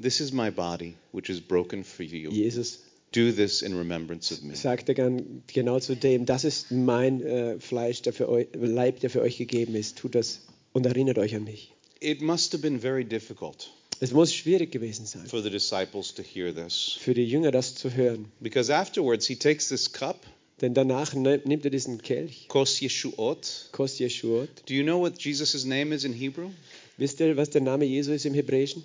[0.00, 2.30] "This is my body, which is broken for you.
[2.30, 2.80] Jesus
[3.12, 7.58] Do this in remembrance of me." sagte gan- genau zu dem, das ist mein äh,
[7.60, 9.98] Fleisch, der für euch, Leib, der für euch gegeben ist.
[9.98, 11.72] Tut das und erinnert euch an mich.
[12.00, 13.70] It must have been very difficult
[14.00, 17.74] Es muss schwierig gewesen sein, for the disciples to hear this, für die Jünger das
[17.74, 18.26] zu hören.
[18.40, 20.26] because afterwards He takes this cup,
[20.60, 23.68] Denn danach ne- nimmt er diesen Kelch, kos yeshuot.
[23.72, 24.48] Kos Yeshuot.
[24.66, 26.50] Do you know what Jesus' name is in Hebrew?
[26.96, 28.84] Wisst ihr, was der Name Jesu ist im Hebräischen?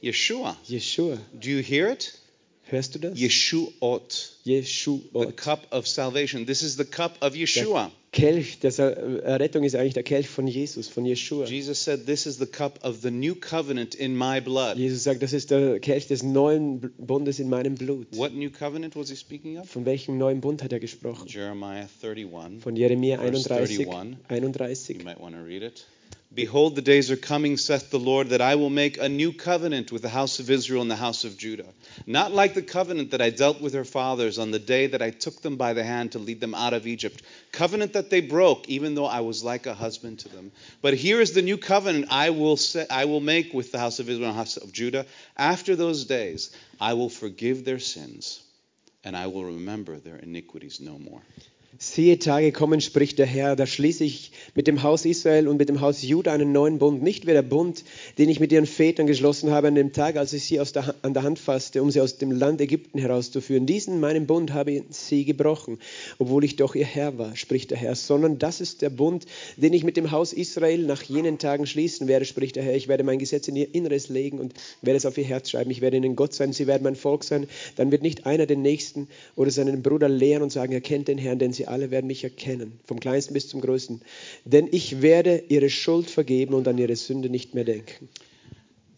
[0.00, 0.56] Yeshua.
[0.68, 1.18] Yeshua.
[1.32, 2.12] Do you hear it?
[2.70, 3.18] Hörst du das?
[3.18, 4.36] Yeshuot.
[4.44, 5.36] The Yeshuot.
[5.36, 6.46] cup of salvation.
[6.46, 7.90] This is the cup of Yeshua.
[8.12, 11.46] Kelch der Errettung ist eigentlich der Kelch von Jesus, von Yeshua.
[11.46, 14.76] Jesus said, This is the cup of the new covenant in my blood.
[14.76, 18.08] Jesus sagt, das ist der Kelch des neuen Bundes in meinem Blut.
[18.16, 19.68] What new covenant was he speaking of?
[19.68, 21.28] Von welchem neuen Bund hat er gesprochen?
[21.28, 22.62] Jeremiah 31.
[22.62, 24.16] Von Jeremia Verse 31, 31.
[24.28, 24.98] 31.
[24.98, 25.86] You might want to read it.
[26.32, 29.90] Behold, the days are coming, saith the Lord, that I will make a new covenant
[29.90, 31.66] with the house of Israel and the house of Judah.
[32.06, 35.10] Not like the covenant that I dealt with their fathers on the day that I
[35.10, 37.22] took them by the hand to lead them out of Egypt.
[37.50, 40.52] Covenant that they broke, even though I was like a husband to them.
[40.82, 43.98] But here is the new covenant I will, set, I will make with the house
[43.98, 45.06] of Israel and the house of Judah.
[45.36, 48.40] After those days, I will forgive their sins,
[49.02, 51.22] and I will remember their iniquities no more.
[51.82, 55.70] Siehe, Tage kommen, spricht der Herr, da schließe ich mit dem Haus Israel und mit
[55.70, 57.84] dem Haus Juda einen neuen Bund, nicht wie der Bund,
[58.18, 61.14] den ich mit ihren Vätern geschlossen habe an dem Tag, als ich sie der, an
[61.14, 63.64] der Hand fasste, um sie aus dem Land Ägypten herauszuführen.
[63.64, 65.78] Diesen meinen Bund habe sie gebrochen,
[66.18, 69.24] obwohl ich doch ihr Herr war, spricht der Herr, sondern das ist der Bund,
[69.56, 72.76] den ich mit dem Haus Israel nach jenen Tagen schließen werde, spricht der Herr.
[72.76, 74.52] Ich werde mein Gesetz in ihr Inneres legen und
[74.82, 75.70] werde es auf ihr Herz schreiben.
[75.70, 77.48] Ich werde ihnen Gott sein, sie werden mein Volk sein.
[77.76, 81.16] Dann wird nicht einer den Nächsten oder seinen Bruder lehren und sagen, er kennt den
[81.16, 84.02] Herrn, denn sie alle werden mich erkennen, vom Kleinsten bis zum Größten.
[84.44, 88.08] Denn ich werde ihre Schuld vergeben und an ihre Sünde nicht mehr denken.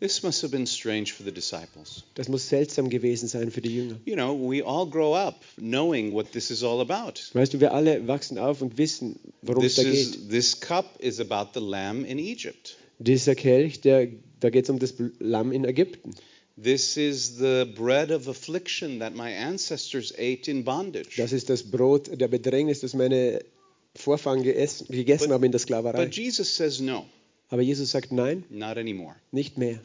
[0.01, 2.03] This must have been strange for the disciples.
[2.15, 4.01] Das muss seltsam gewesen sein für die Jünger.
[4.05, 7.21] You know, we all grow up knowing what this is all about.
[7.35, 10.01] Weißt du, wir alle wachsen auf und wissen, worum es This da geht.
[10.01, 12.77] is this cup is about the lamb in Egypt.
[12.99, 14.09] Dieser Kelch, der,
[14.41, 16.11] da geht es um das Lamm in Ägypten.
[16.57, 21.17] This is the bread of affliction that my ancestors ate in bondage.
[21.17, 23.43] Das ist das Brot der Bedrängnis, das meine
[23.95, 26.05] Vorfahren geessen, gegessen But- haben in der Sklaverei.
[26.05, 27.07] But Jesus says no,
[27.49, 29.15] Aber Jesus sagt nein, not anymore.
[29.31, 29.81] nicht mehr.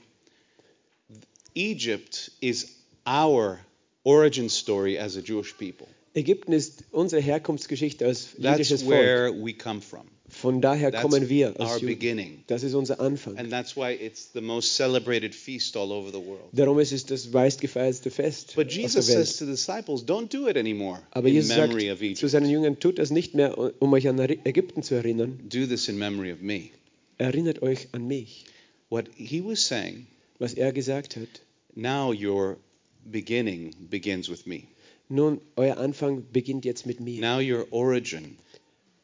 [1.56, 2.68] Egypt is
[3.06, 3.60] our
[4.04, 5.88] origin story as a Jewish people.
[6.14, 8.92] Ägypten ist unsere Herkunftsgeschichte als That's jüdisches Volk.
[8.92, 10.08] where we come from.
[10.30, 11.88] Von daher That's kommen wir als Juden.
[11.88, 12.44] beginning.
[12.48, 13.38] Das ist unser Anfang.
[13.38, 16.50] And that's why it's the most celebrated feast all over the world.
[16.52, 20.58] Darum ist es das meistgefeiertste Fest But Jesus says to the disciples, don't do it
[20.58, 24.20] anymore Aber in Jesus sagt zu seinen Jüngern, tut das nicht mehr, um euch an
[24.20, 25.40] Ägypten zu erinnern.
[25.48, 26.70] Do this in memory of me.
[27.18, 28.46] Erinnert euch an mich.
[28.90, 30.08] What he was saying,
[30.40, 31.42] Was er gesagt hat.
[31.76, 32.58] now your
[33.06, 34.64] beginning begins with me.
[35.10, 37.22] Nun, euer Anfang beginnt jetzt mit mir.
[37.22, 38.38] Now your origin,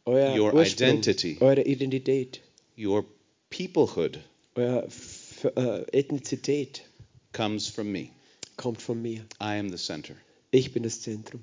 [0.05, 1.37] Euer your Ursprung, identity.
[1.39, 2.39] eure Identität,
[2.77, 3.05] your
[3.49, 4.19] peoplehood
[4.55, 6.81] eure F uh, äh, Ethnizität
[7.31, 8.09] comes from me.
[8.57, 9.25] kommt von mir.
[9.39, 10.15] I am the center.
[10.51, 11.41] Ich bin das Zentrum.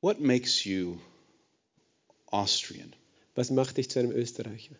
[0.00, 0.98] What makes you
[2.30, 2.92] Austrian?
[3.34, 4.74] Was macht dich zu einem Österreicher?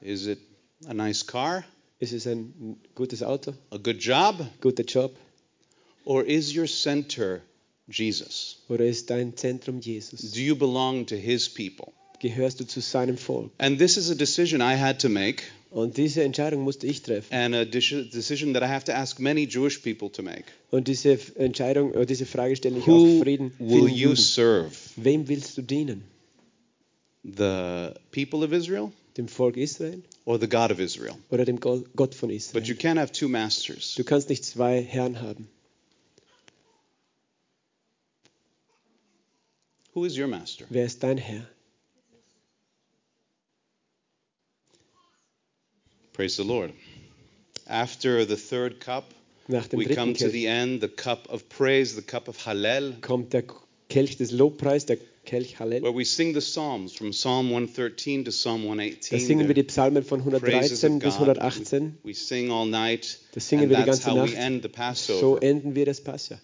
[0.00, 0.38] Is it
[0.86, 1.64] a nice car,
[1.98, 5.14] Ist es ein gutes Auto, a good job, guter Job
[6.06, 7.42] or is your center
[7.90, 8.58] Jesus?
[8.68, 10.30] oder ist dein Zentrum Jesus?
[10.32, 11.92] Do you belong to his people?
[12.20, 13.50] Gehörst du zu seinem Volk?
[13.58, 17.32] And this is a decision I had to make, Und diese Entscheidung musste ich treffen.
[17.32, 20.44] and a deci- decision that I have to ask many Jewish people to make.
[20.70, 23.52] Und diese Entscheidung, oder diese Frage stelle ich Who auch Frieden.
[23.58, 24.16] will you Juden.
[24.16, 24.70] serve?
[24.96, 26.02] Wem willst du dienen?
[27.22, 31.14] The people of Israel Dem Volk Israel or the God of Israel?
[31.30, 32.34] oder dem Go- Gott von But
[32.66, 32.76] you Israel?
[32.76, 33.94] can't have two masters.
[33.96, 35.48] Du kannst nicht zwei Herren haben.
[39.94, 40.66] Who is your master?
[40.70, 41.46] Wer ist dein Herr?
[46.12, 46.72] Praise the Lord.
[47.66, 49.04] After the third cup,
[49.48, 52.36] Nach dem we come to Kelch the end, the cup of praise, the cup of
[52.46, 53.44] Hallel, kommt der
[53.88, 55.82] Kelch des Lobpreis, der Kelch Hallel.
[55.82, 59.18] where we sing the Psalms from Psalm 113 to Psalm Da 118.
[59.20, 61.28] singen wir die Psalmen von praises 113 of bis God.
[61.38, 61.98] 118.
[62.04, 64.96] We sing all night, Das singen and wir die ganze we Nacht.
[64.98, 66.40] So enden wir das Passa.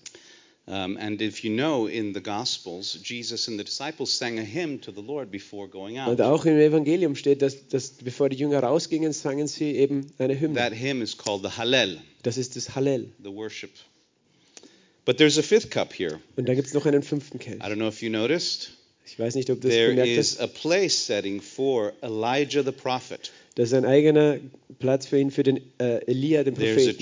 [0.68, 4.80] Um, and if you know, in the Gospels, Jesus and the disciples sang a hymn
[4.80, 6.08] to the Lord before going out.
[6.08, 10.34] Und auch im Evangelium steht, dass, dass bevor die Jünger rausgingen, sangen sie eben eine
[10.38, 10.58] Hymne.
[10.58, 13.10] That hymn is called the Hallel, Das ist das Hallel.
[13.22, 13.70] the worship.
[15.04, 16.18] But there's a fifth cup here.
[16.34, 17.60] Und dann gibt es noch einen fünften Kelch.
[17.60, 18.70] I don't know if you noticed.
[19.06, 20.40] Ich weiß nicht, ob das There bemerkt is hast.
[20.40, 23.30] a place setting for Elijah the prophet.
[23.56, 24.36] Das ist ein eigener
[24.78, 26.98] Platz für ihn, für den äh, Elia, den Propheten.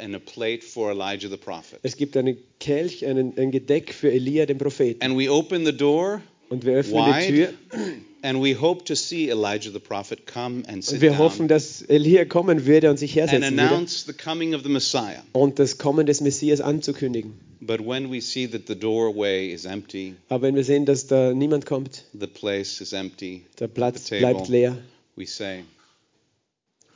[0.00, 1.78] and and.
[1.82, 5.00] Es gibt einen Kelch, einen, ein Gedeck für Elia, den Propheten.
[5.02, 7.48] And we open the door Und wir öffnen wide die Tür
[8.22, 11.82] and we hope to see Elijah the prophet come and und sit wir hoffen, dass
[11.82, 15.22] Elia kommen würde und sich and hersetzen würde announce the coming of the Messiah.
[15.32, 17.34] und das Kommen des Messias anzukündigen.
[17.60, 21.32] But when we see that the doorway is empty, Aber wenn wir sehen, dass da
[21.32, 24.76] niemand kommt, the place is empty, der Platz bleibt leer,
[25.20, 25.64] we say,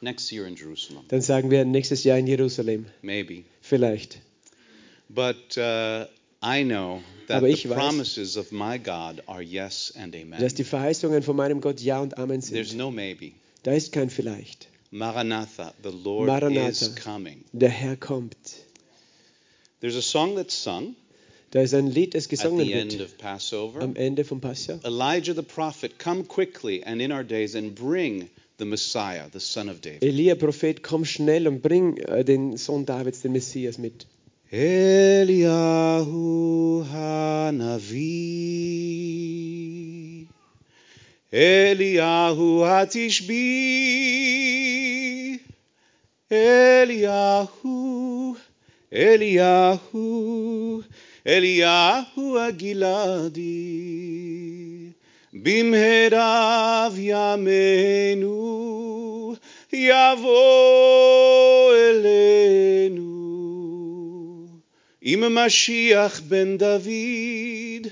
[0.01, 2.87] next year in Jerusalem, dann sagen wir nächstes Jahr in Jerusalem.
[3.03, 3.45] maybe.
[3.61, 4.19] Vielleicht.
[5.09, 6.07] But uh,
[6.43, 10.41] I know that Aber the ich weiß- promises of my God are yes and amen.
[10.41, 12.79] Dass die Verheißungen von meinem Gott Ja und Amen There's sind.
[12.79, 13.33] no maybe.
[13.63, 14.69] Da ist kein Vielleicht.
[14.91, 16.69] Maranatha, the Lord Maranatha.
[16.69, 17.45] is coming.
[17.53, 18.37] Der Herr kommt.
[19.81, 20.95] There's a song that's sung
[21.55, 23.81] Da ist ein Lied, das at gesungen the end wird of Passover.
[23.81, 24.81] am Ende vom Passa.
[24.85, 28.29] Elijah the prophet, come quickly and in our days and bring
[28.59, 30.03] the Messiah, the son of David.
[30.03, 34.05] Elia, Prophet, komm schnell und bring äh, den Sohn Davids, den Messias, mit.
[34.51, 36.05] Eliyahu
[36.93, 38.03] Hanavi
[41.31, 43.35] Eliyahu Hatishbi
[46.31, 48.35] Eliyahu
[48.91, 50.83] Eliyahu
[51.26, 53.90] Eliyahu Agiladi
[55.34, 58.40] במהרה ימינו
[59.74, 63.10] יבוא אלינו
[65.02, 67.88] עם משיח בן דוד,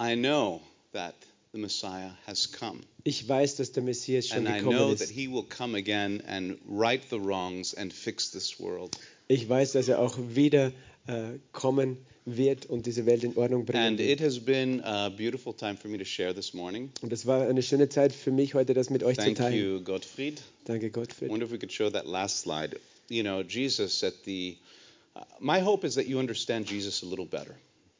[0.00, 0.62] I know
[0.93, 1.13] that
[1.51, 2.79] the Messiah has come.
[3.03, 5.11] Ich weiß, dass der Messias schon And I gekommen know that ist.
[5.11, 8.97] he will come again and right the wrongs and fix this world.
[9.27, 10.71] Ich weiß, dass er auch wieder
[11.07, 15.53] äh, kommen wird und diese Welt in Ordnung bringen And it has been a beautiful
[15.53, 16.89] time for me to share this morning.
[17.01, 19.59] Und es war eine schöne Zeit für mich, heute das mit euch zu Thank teilen.
[19.59, 20.41] you, Gottfried.
[20.65, 21.29] Danke, I Gottfried.
[21.29, 22.79] wonder if we could show that last slide.
[23.09, 24.57] You know, Jesus at the.
[25.15, 27.55] Uh, my hope is that you understand Jesus a little better,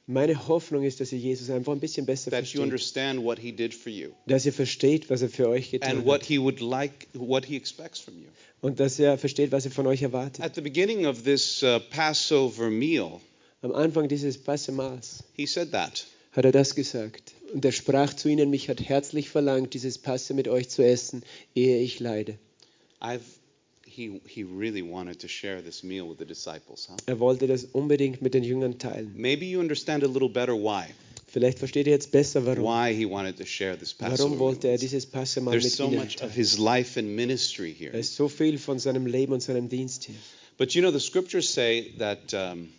[0.06, 2.62] Meine Hoffnung ist, dass ihr Jesus einfach ein bisschen besser that you versteht.
[2.62, 6.06] understand what he did for you, Dass ihr versteht, was er für euch getan and
[6.06, 6.28] what hat.
[6.28, 8.28] he would like, what he expects from you.
[8.62, 10.44] Und dass er versteht, was er von euch erwartet.
[10.44, 13.22] At the beginning of this uh, Passover meal,
[13.62, 16.06] Am Anfang dieses Passamals he said that.
[16.34, 17.32] hat er das gesagt.
[17.54, 21.24] Und er sprach zu ihnen, mich hat herzlich verlangt, dieses Passe mit euch zu essen,
[21.56, 22.38] ehe ich leide.
[23.00, 23.22] I've.
[23.96, 26.98] He, he really wanted to share this meal with the disciples, huh?
[27.08, 29.14] Er wollte das unbedingt mit den Jüngern teilen.
[29.16, 30.88] Maybe you understand a little better why.
[31.28, 32.64] Vielleicht versteht ihr jetzt besser, warum.
[32.64, 35.96] Why he wanted to share this Passover Warum wollte er dieses Passamal mit so ihnen
[35.96, 37.92] much of his life and ministry here.
[37.92, 40.16] Da ist so viel von seinem Leben und seinem Dienst hier.
[40.58, 42.70] But you know, the scriptures say that um,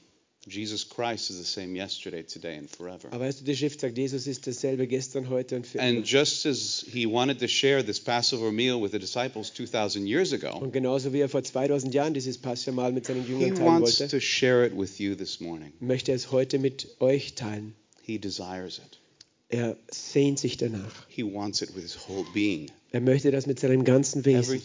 [0.46, 3.08] Jesus Christ is the same yesterday, today, and forever.
[3.12, 5.86] Aber weißt du, die Schrift sagt, Jesus ist dasselbe gestern, heute und für immer.
[5.98, 10.32] And just as he wanted to share this Passover meal with the disciples 2,000 years
[10.32, 13.64] ago, Und genauso wie er vor 2000 Jahren dieses Passamal mit seinen he Jüngern teilen
[13.82, 15.72] wants wollte, to share it with you this morning.
[15.80, 17.74] möchte er es heute mit euch teilen.
[18.02, 18.98] He desires it.
[19.48, 21.06] Er sehnt sich danach.
[21.08, 22.70] He wants it with his whole being.
[22.94, 24.62] Er möchte das mit seinem ganzen Wesen.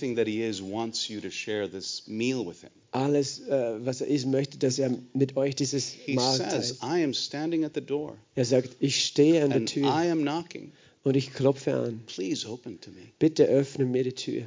[2.91, 6.77] Alles, was er ist, möchte, dass er mit euch dieses Mahl teilt.
[8.36, 9.91] Er sagt, ich stehe an der Tür
[11.01, 12.03] und ich klopfe an.
[13.17, 14.43] Bitte öffne mir die Tür.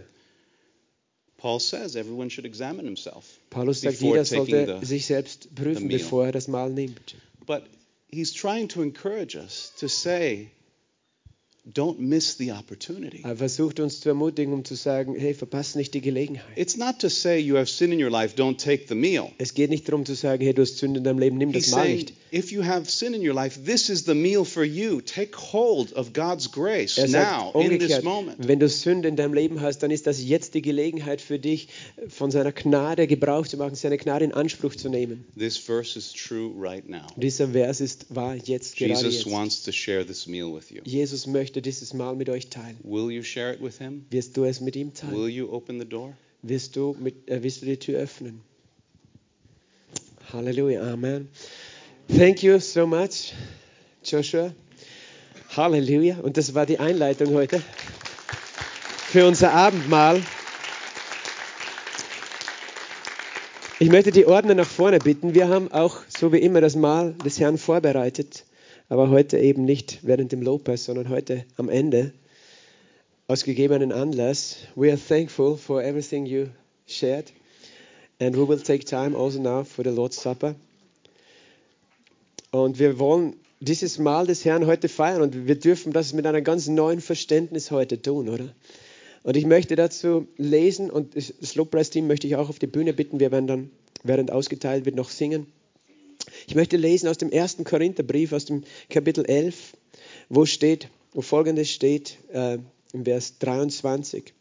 [1.39, 3.41] Paul says everyone should examine himself.
[3.51, 7.17] Paulus sagt, jeder sollte sich selbst prüfen, bevor er das Mahl nimmt.
[7.47, 7.65] But
[8.13, 10.53] he's trying to encourage us to say,
[11.65, 13.21] don't miss the opportunity.
[13.23, 16.45] Er versucht uns zu ermutigen, um zu sagen, hey, verpass nicht die Gelegenheit.
[16.57, 19.31] It's not to say you have sin in your life, don't take the meal.
[19.39, 21.67] Es geht nicht darum zu sagen, hey, du hast Sünde in deinem Leben, nimm He's
[21.67, 22.15] das Mahl saying, nicht.
[22.33, 25.01] if you have sin in your life, this is the meal for you.
[25.01, 28.37] Take hold of God's grace Er now, sagt in this moment.
[28.49, 31.69] wenn du Sünde in deinem Leben hast, dann ist das jetzt die Gelegenheit für dich,
[32.09, 35.25] von seiner Gnade Gebrauch zu machen, seine Gnade in Anspruch zu nehmen.
[35.39, 37.07] This verse is true right now.
[37.17, 39.31] Dieser Vers ist wahr jetzt, gerade Jesus jetzt.
[39.31, 40.81] wants to share this meal with you.
[40.85, 42.79] Jesus möchte dieses Mahl mit euch teilen.
[42.83, 44.07] Will you share it with him?
[44.11, 45.15] Wirst du es mit ihm teilen?
[45.15, 46.15] Will you open the door?
[46.43, 48.41] Wirst du, mit, äh, wirst du die Tür öffnen?
[50.33, 51.29] Halleluja, Amen.
[52.09, 53.33] Thank you so much,
[54.05, 54.53] Joshua.
[55.57, 56.19] Halleluja.
[56.21, 57.63] Und das war die Einleitung heute
[59.13, 60.23] für unser Abendmahl.
[63.79, 65.35] Ich möchte die Ordner nach vorne bitten.
[65.35, 68.45] Wir haben auch, so wie immer, das Mahl des Herrn vorbereitet,
[68.93, 72.13] aber heute eben nicht während dem Lobpreis, sondern heute am Ende
[73.27, 74.59] aus gegebenen Anlass.
[74.75, 76.49] We are thankful for everything you
[76.87, 77.33] shared,
[78.21, 80.57] and we will take time also now for the Lord's Supper.
[82.51, 86.45] Und wir wollen dieses Mahl des Herrn heute feiern und wir dürfen das mit einem
[86.45, 88.55] ganz neuen Verständnis heute tun, oder?
[89.23, 93.21] Und ich möchte dazu lesen und das Lobpreisteam möchte ich auch auf die Bühne bitten.
[93.21, 93.71] Wir werden dann,
[94.03, 95.47] während ausgeteilt wird, noch singen.
[96.47, 99.77] Ich möchte lesen aus dem ersten Korintherbrief, aus dem Kapitel 11,
[100.29, 102.59] wo steht, wo folgendes steht, äh,
[102.93, 104.35] im Vers 23.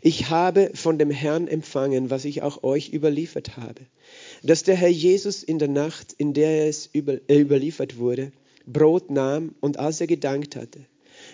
[0.00, 3.82] Ich habe von dem Herrn empfangen, was ich auch euch überliefert habe,
[4.42, 8.32] dass der Herr Jesus in der Nacht, in der es über, äh, überliefert wurde,
[8.66, 10.86] Brot nahm und als er gedankt hatte,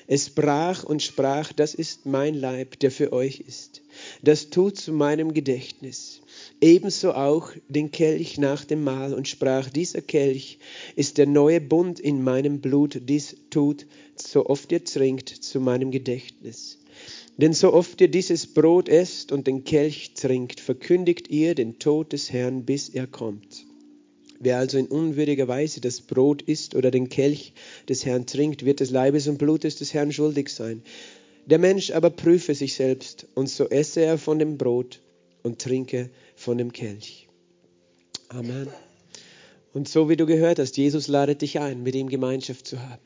[0.06, 3.82] es brach und sprach, das ist mein Leib, der für euch ist.
[4.22, 6.20] Das tut zu meinem Gedächtnis.
[6.62, 10.58] Ebenso auch den Kelch nach dem Mahl und sprach, dieser Kelch
[10.94, 15.90] ist der neue Bund in meinem Blut, dies tut, so oft ihr trinkt, zu meinem
[15.90, 16.78] Gedächtnis.
[17.38, 22.12] Denn so oft ihr dieses Brot esst und den Kelch trinkt, verkündigt ihr den Tod
[22.12, 23.64] des Herrn, bis er kommt.
[24.38, 27.54] Wer also in unwürdiger Weise das Brot isst oder den Kelch
[27.88, 30.82] des Herrn trinkt, wird des Leibes und Blutes des Herrn schuldig sein.
[31.46, 35.00] Der Mensch aber prüfe sich selbst, und so esse er von dem Brot
[35.42, 36.10] und trinke
[36.40, 37.28] von dem Kelch.
[38.30, 38.68] Amen.
[39.74, 43.02] Und so wie du gehört hast, Jesus ladet dich ein, mit ihm Gemeinschaft zu haben.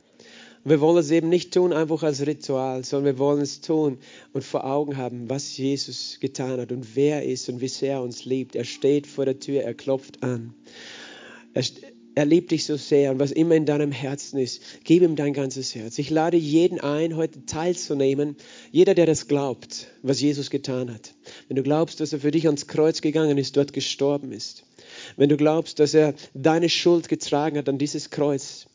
[0.63, 3.99] Und wir wollen es eben nicht tun einfach als Ritual, sondern wir wollen es tun
[4.33, 7.95] und vor Augen haben, was Jesus getan hat und wer er ist und wie sehr
[7.95, 8.55] er uns liebt.
[8.55, 10.55] Er steht vor der Tür, er klopft an.
[11.55, 11.65] Er,
[12.15, 15.33] er liebt dich so sehr und was immer in deinem Herzen ist, gib ihm dein
[15.33, 15.99] ganzes Herz.
[15.99, 18.37] Ich lade jeden ein, heute teilzunehmen.
[18.71, 21.15] Jeder, der das glaubt, was Jesus getan hat.
[21.49, 24.65] Wenn du glaubst, dass er für dich ans Kreuz gegangen ist, dort gestorben ist.
[25.17, 28.67] Wenn du glaubst, dass er deine Schuld getragen hat an dieses Kreuz,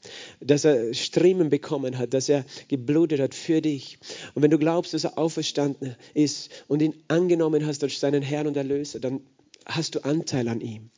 [0.41, 3.99] dass er Striemen bekommen hat, dass er geblutet hat für dich.
[4.33, 8.47] Und wenn du glaubst, dass er auferstanden ist und ihn angenommen hast als seinen Herrn
[8.47, 9.21] und Erlöser, dann
[9.65, 10.89] hast du Anteil an ihm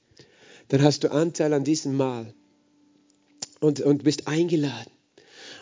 [0.71, 2.33] dann hast du Anteil an diesem Mahl
[3.59, 4.89] und, und bist eingeladen.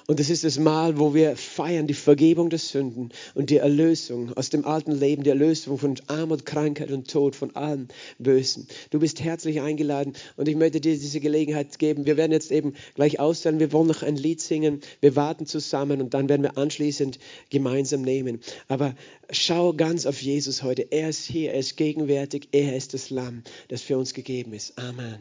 [0.10, 4.34] Und das ist das Mahl, wo wir feiern die Vergebung der Sünden und die Erlösung
[4.36, 8.68] aus dem alten Leben, die Erlösung von Armut, Krankheit und Tod, von allem Bösen.
[8.89, 12.07] Du bist herzlich eingeladen und ich möchte dir diese Gelegenheit geben.
[12.07, 13.60] Wir werden jetzt eben gleich austeilen.
[13.60, 14.82] Wir wollen noch ein Lied singen.
[14.99, 17.20] Wir warten zusammen und dann werden wir anschließend
[17.51, 18.39] gemeinsam nehmen.
[18.68, 18.95] Aber
[19.30, 20.91] schau ganz auf Jesus heute.
[20.91, 24.76] Er ist hier, er ist gegenwärtig, er ist das Lamm, das für uns gegeben ist.
[24.80, 25.20] Amen.